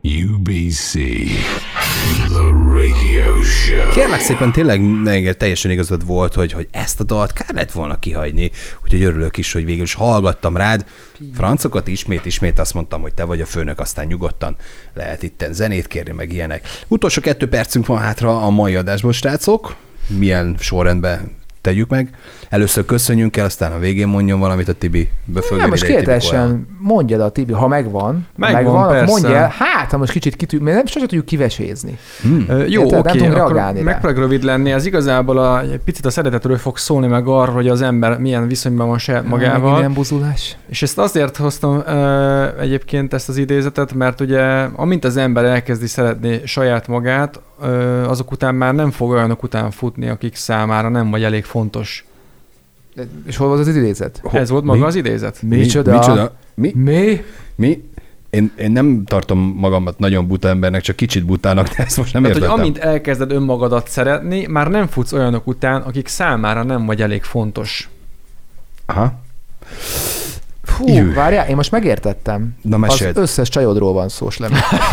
UBC, 0.02 0.92
the 2.28 2.50
radio 2.74 3.42
show. 3.42 3.90
Kérlek 3.92 4.20
szépen, 4.20 4.52
tényleg 4.52 5.02
neked 5.02 5.36
teljesen 5.36 5.70
igazad 5.70 6.06
volt, 6.06 6.34
hogy, 6.34 6.52
hogy 6.52 6.68
ezt 6.70 7.00
a 7.00 7.04
dalt 7.04 7.32
kár 7.32 7.54
lett 7.54 7.72
volna 7.72 7.98
kihagyni, 7.98 8.50
úgyhogy 8.84 9.02
örülök 9.02 9.36
is, 9.36 9.52
hogy 9.52 9.64
végül 9.64 9.82
is 9.82 9.94
hallgattam 9.94 10.56
rád. 10.56 10.84
Francokat 11.34 11.88
ismét, 11.88 12.24
ismét 12.24 12.58
azt 12.58 12.74
mondtam, 12.74 13.00
hogy 13.00 13.14
te 13.14 13.24
vagy 13.24 13.40
a 13.40 13.46
főnök, 13.46 13.80
aztán 13.80 14.06
nyugodtan 14.06 14.56
lehet 14.94 15.22
itten 15.22 15.52
zenét 15.52 15.86
kérni, 15.86 16.12
meg 16.12 16.32
ilyenek. 16.32 16.68
Utolsó 16.88 17.20
kettő 17.20 17.48
percünk 17.48 17.86
van 17.86 17.98
hátra 17.98 18.42
a 18.42 18.50
mai 18.50 18.74
adásból, 18.74 19.12
srácok. 19.12 19.74
Milyen 20.06 20.56
sorrendben 20.58 21.42
tegyük 21.64 21.88
meg. 21.88 22.08
Először 22.48 22.84
köszönjünk 22.84 23.36
el, 23.36 23.44
aztán 23.44 23.72
a 23.72 23.78
végén 23.78 24.08
mondjon 24.08 24.40
valamit 24.40 24.68
a 24.68 24.72
Tibi. 24.72 25.08
Böfögöd 25.24 25.58
Nem, 25.60 25.68
most 25.68 25.84
kérdésen 25.84 26.66
mondjad 26.78 27.20
a 27.20 27.28
Tibi, 27.28 27.52
ha 27.52 27.68
megvan, 27.68 28.26
Megvan, 28.36 28.76
akkor 28.76 28.92
persze. 28.92 29.10
mondja 29.12 29.36
el, 29.36 29.52
hát 29.58 29.90
ha 29.90 29.96
most 29.96 30.12
kicsit 30.12 30.36
kitű, 30.36 30.58
mert 30.58 30.76
nem 30.76 30.86
sose 30.86 31.06
tudjuk 31.06 31.24
kivesézni. 31.24 31.98
Hmm. 32.22 32.44
Ö, 32.48 32.64
Jó, 32.66 32.82
oké, 32.82 33.26
akkor 33.26 33.54
rá. 33.54 33.72
megpróbálok 33.72 34.18
rövid 34.18 34.42
lenni. 34.42 34.70
Ez 34.70 34.86
igazából 34.86 35.38
a, 35.38 35.60
egy 35.60 35.80
picit 35.84 36.06
a 36.06 36.10
szeretetről 36.10 36.56
fog 36.58 36.78
szólni, 36.78 37.06
meg 37.06 37.26
arra, 37.26 37.52
hogy 37.52 37.68
az 37.68 37.82
ember 37.82 38.18
milyen 38.18 38.48
viszonyban 38.48 38.88
van 38.88 38.98
saját 38.98 39.26
magával. 39.26 39.78
Ilyen 39.78 39.92
buzulás. 39.92 40.56
És 40.68 40.82
ezt 40.82 40.98
azért 40.98 41.36
hoztam 41.36 41.82
ö, 41.86 42.60
egyébként 42.60 43.14
ezt 43.14 43.28
az 43.28 43.36
idézetet, 43.36 43.94
mert 43.94 44.20
ugye 44.20 44.42
amint 44.74 45.04
az 45.04 45.16
ember 45.16 45.44
elkezdi 45.44 45.86
szeretni 45.86 46.40
saját 46.44 46.88
magát, 46.88 47.40
azok 48.06 48.30
után 48.30 48.54
már 48.54 48.74
nem 48.74 48.90
fog 48.90 49.10
olyanok 49.10 49.42
után 49.42 49.70
futni, 49.70 50.08
akik 50.08 50.34
számára 50.34 50.88
nem 50.88 51.10
vagy 51.10 51.22
elég 51.24 51.44
fontos. 51.44 52.04
És 53.26 53.36
hol 53.36 53.48
volt 53.48 53.60
az 53.60 53.68
idézet? 53.76 54.20
Ho- 54.22 54.34
Ez 54.34 54.50
volt 54.50 54.64
maga 54.64 54.78
mi? 54.78 54.84
az 54.84 54.94
idézet? 54.94 55.42
Micsoda? 55.42 55.90
Mi? 55.92 55.96
Micsoda? 55.98 56.32
Mi? 56.54 56.72
Mi? 56.74 57.24
Mi? 57.54 57.88
Én, 58.30 58.52
én 58.56 58.72
nem 58.72 59.04
tartom 59.04 59.38
magamat 59.38 59.98
nagyon 59.98 60.26
buta 60.26 60.48
embernek, 60.48 60.80
csak 60.82 60.96
kicsit 60.96 61.24
butának, 61.24 61.68
de 61.68 61.82
ezt 61.84 61.96
most 61.96 62.12
nem 62.12 62.22
Tehát, 62.22 62.36
hogy 62.38 62.46
értettem. 62.46 62.64
amint 62.64 62.78
elkezded 62.84 63.30
önmagadat 63.32 63.88
szeretni, 63.88 64.46
már 64.46 64.68
nem 64.68 64.86
futsz 64.86 65.12
olyanok 65.12 65.46
után, 65.46 65.82
akik 65.82 66.08
számára 66.08 66.62
nem 66.62 66.86
vagy 66.86 67.02
elég 67.02 67.22
fontos. 67.22 67.88
Aha. 68.86 69.22
Fú, 70.74 70.88
Jű. 70.88 71.12
várjál, 71.12 71.48
én 71.48 71.56
most 71.56 71.70
megértettem. 71.70 72.56
Na 72.62 72.74
Az 72.74 72.80
meséld. 72.80 73.16
összes 73.16 73.48
csajodról 73.48 73.92
van 73.92 74.08
szó, 74.08 74.30
Slem. 74.30 74.52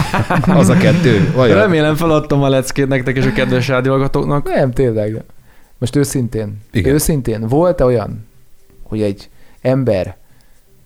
Az 0.61 0.69
a 0.69 0.77
kettő. 0.77 1.31
Vajon? 1.35 1.57
Remélem 1.57 1.95
feladtam 1.95 2.43
a 2.43 2.49
leckét 2.49 2.87
nektek 2.87 3.17
és 3.17 3.25
a 3.25 3.31
kedves 3.31 3.67
rádióhallgatóknak. 3.67 4.43
Nem, 4.53 4.71
tényleg. 4.71 5.23
Most 5.77 5.95
őszintén. 5.95 6.59
Igen. 6.71 6.93
Őszintén, 6.93 7.47
volt-e 7.47 7.85
olyan, 7.85 8.27
hogy 8.83 9.01
egy 9.01 9.29
ember 9.61 10.15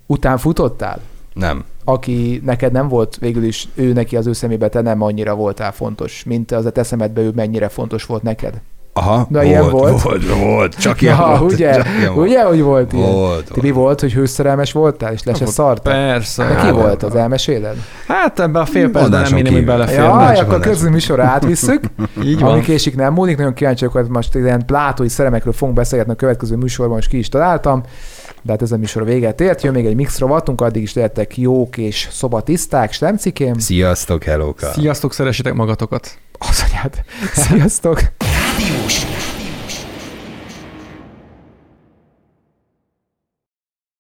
után 0.06 0.38
futottál, 0.38 1.00
Nem. 1.34 1.64
aki 1.84 2.42
neked 2.44 2.72
nem 2.72 2.88
volt 2.88 3.18
végül 3.20 3.44
is, 3.44 3.68
ő 3.74 3.94
neki 3.94 4.16
az 4.16 4.28
ő 4.28 4.34
szemébe 4.34 4.68
te 4.70 4.82
nem 4.82 5.02
annyira 5.02 5.36
voltál 5.36 5.72
fontos, 5.72 6.24
mint 6.24 6.52
az 6.52 6.66
a 6.66 6.72
te 6.72 6.84
szemedbe 6.84 7.22
ő 7.22 7.32
mennyire 7.36 7.70
fontos 7.70 8.06
volt 8.06 8.24
neked. 8.24 8.62
Aha, 8.98 9.26
Na, 9.30 9.44
ilyen 9.44 9.70
volt? 9.70 10.02
Volt, 10.02 10.36
volt, 10.38 10.76
csak 10.76 11.02
ilyen 11.02 11.16
Ja, 11.20 11.38
volt. 11.40 11.52
ugye, 11.52 11.74
csak 11.76 11.86
ilyen 12.00 12.14
volt. 12.14 12.28
ugye, 12.28 12.44
hogy 12.44 12.62
volt 12.62 12.94
ilyen? 12.94 13.12
Volt, 13.12 13.52
Tibi 13.54 13.72
volt, 13.72 14.00
hogy 14.00 14.14
hőszerelmes 14.14 14.72
voltál, 14.72 15.14
és 15.14 15.24
le 15.24 15.34
se 15.34 15.46
szartál? 15.46 15.94
Persze. 15.94 16.44
De 16.44 16.50
ki 16.50 16.56
Hát, 16.56 16.72
volt 16.72 17.04
az, 17.04 17.16
elmeséled? 17.16 17.76
Hát 18.08 18.40
ebbe 18.40 18.60
a 18.60 18.66
fél 18.66 18.90
percben 18.90 19.22
nem 19.32 19.44
kívül. 19.44 19.66
belefér. 19.66 19.98
Ja, 19.98 20.16
nem, 20.16 20.34
csak 20.36 20.48
akkor 20.48 20.60
közül 20.60 20.90
műsorra 20.90 21.24
átvisszük. 21.24 21.84
Így 22.24 22.34
Ami 22.42 22.52
van. 22.52 22.62
késik 22.62 22.96
nem 22.96 23.14
múlik, 23.14 23.38
nagyon 23.38 23.54
kíváncsiak, 23.54 23.92
hogy 23.92 24.06
most 24.10 24.36
ilyen 24.36 24.66
plátói 24.66 25.10
szeremekről 25.10 25.54
fogunk 25.54 25.78
beszélgetni 25.78 26.14
a 26.14 26.16
következő 26.16 26.56
műsorban, 26.56 26.98
és 26.98 27.08
ki 27.08 27.18
is 27.18 27.30
találtam. 27.30 27.84
De 28.42 28.52
hát 28.52 28.62
ez 28.62 28.72
a 28.72 28.78
műsor 28.78 29.06
véget 29.06 29.42
ért, 29.42 29.64
jön 29.64 29.74
még 29.74 29.86
egy 29.86 29.96
mix 29.96 30.20
rovatunk, 30.20 30.62
addig 30.62 30.82
is 30.82 30.94
lehettek 30.94 31.38
jók 31.38 31.78
és 31.78 32.08
szobatiszták, 32.12 32.92
stemcikém. 32.92 33.54
Sziasztok, 33.60 34.24
hellóka. 34.24 34.72
Sziasztok, 34.72 35.14
szeressétek 35.14 35.54
magatokat. 35.54 36.18
Az 36.40 36.64
anyád. 36.70 36.94
Sziasztok! 37.34 38.00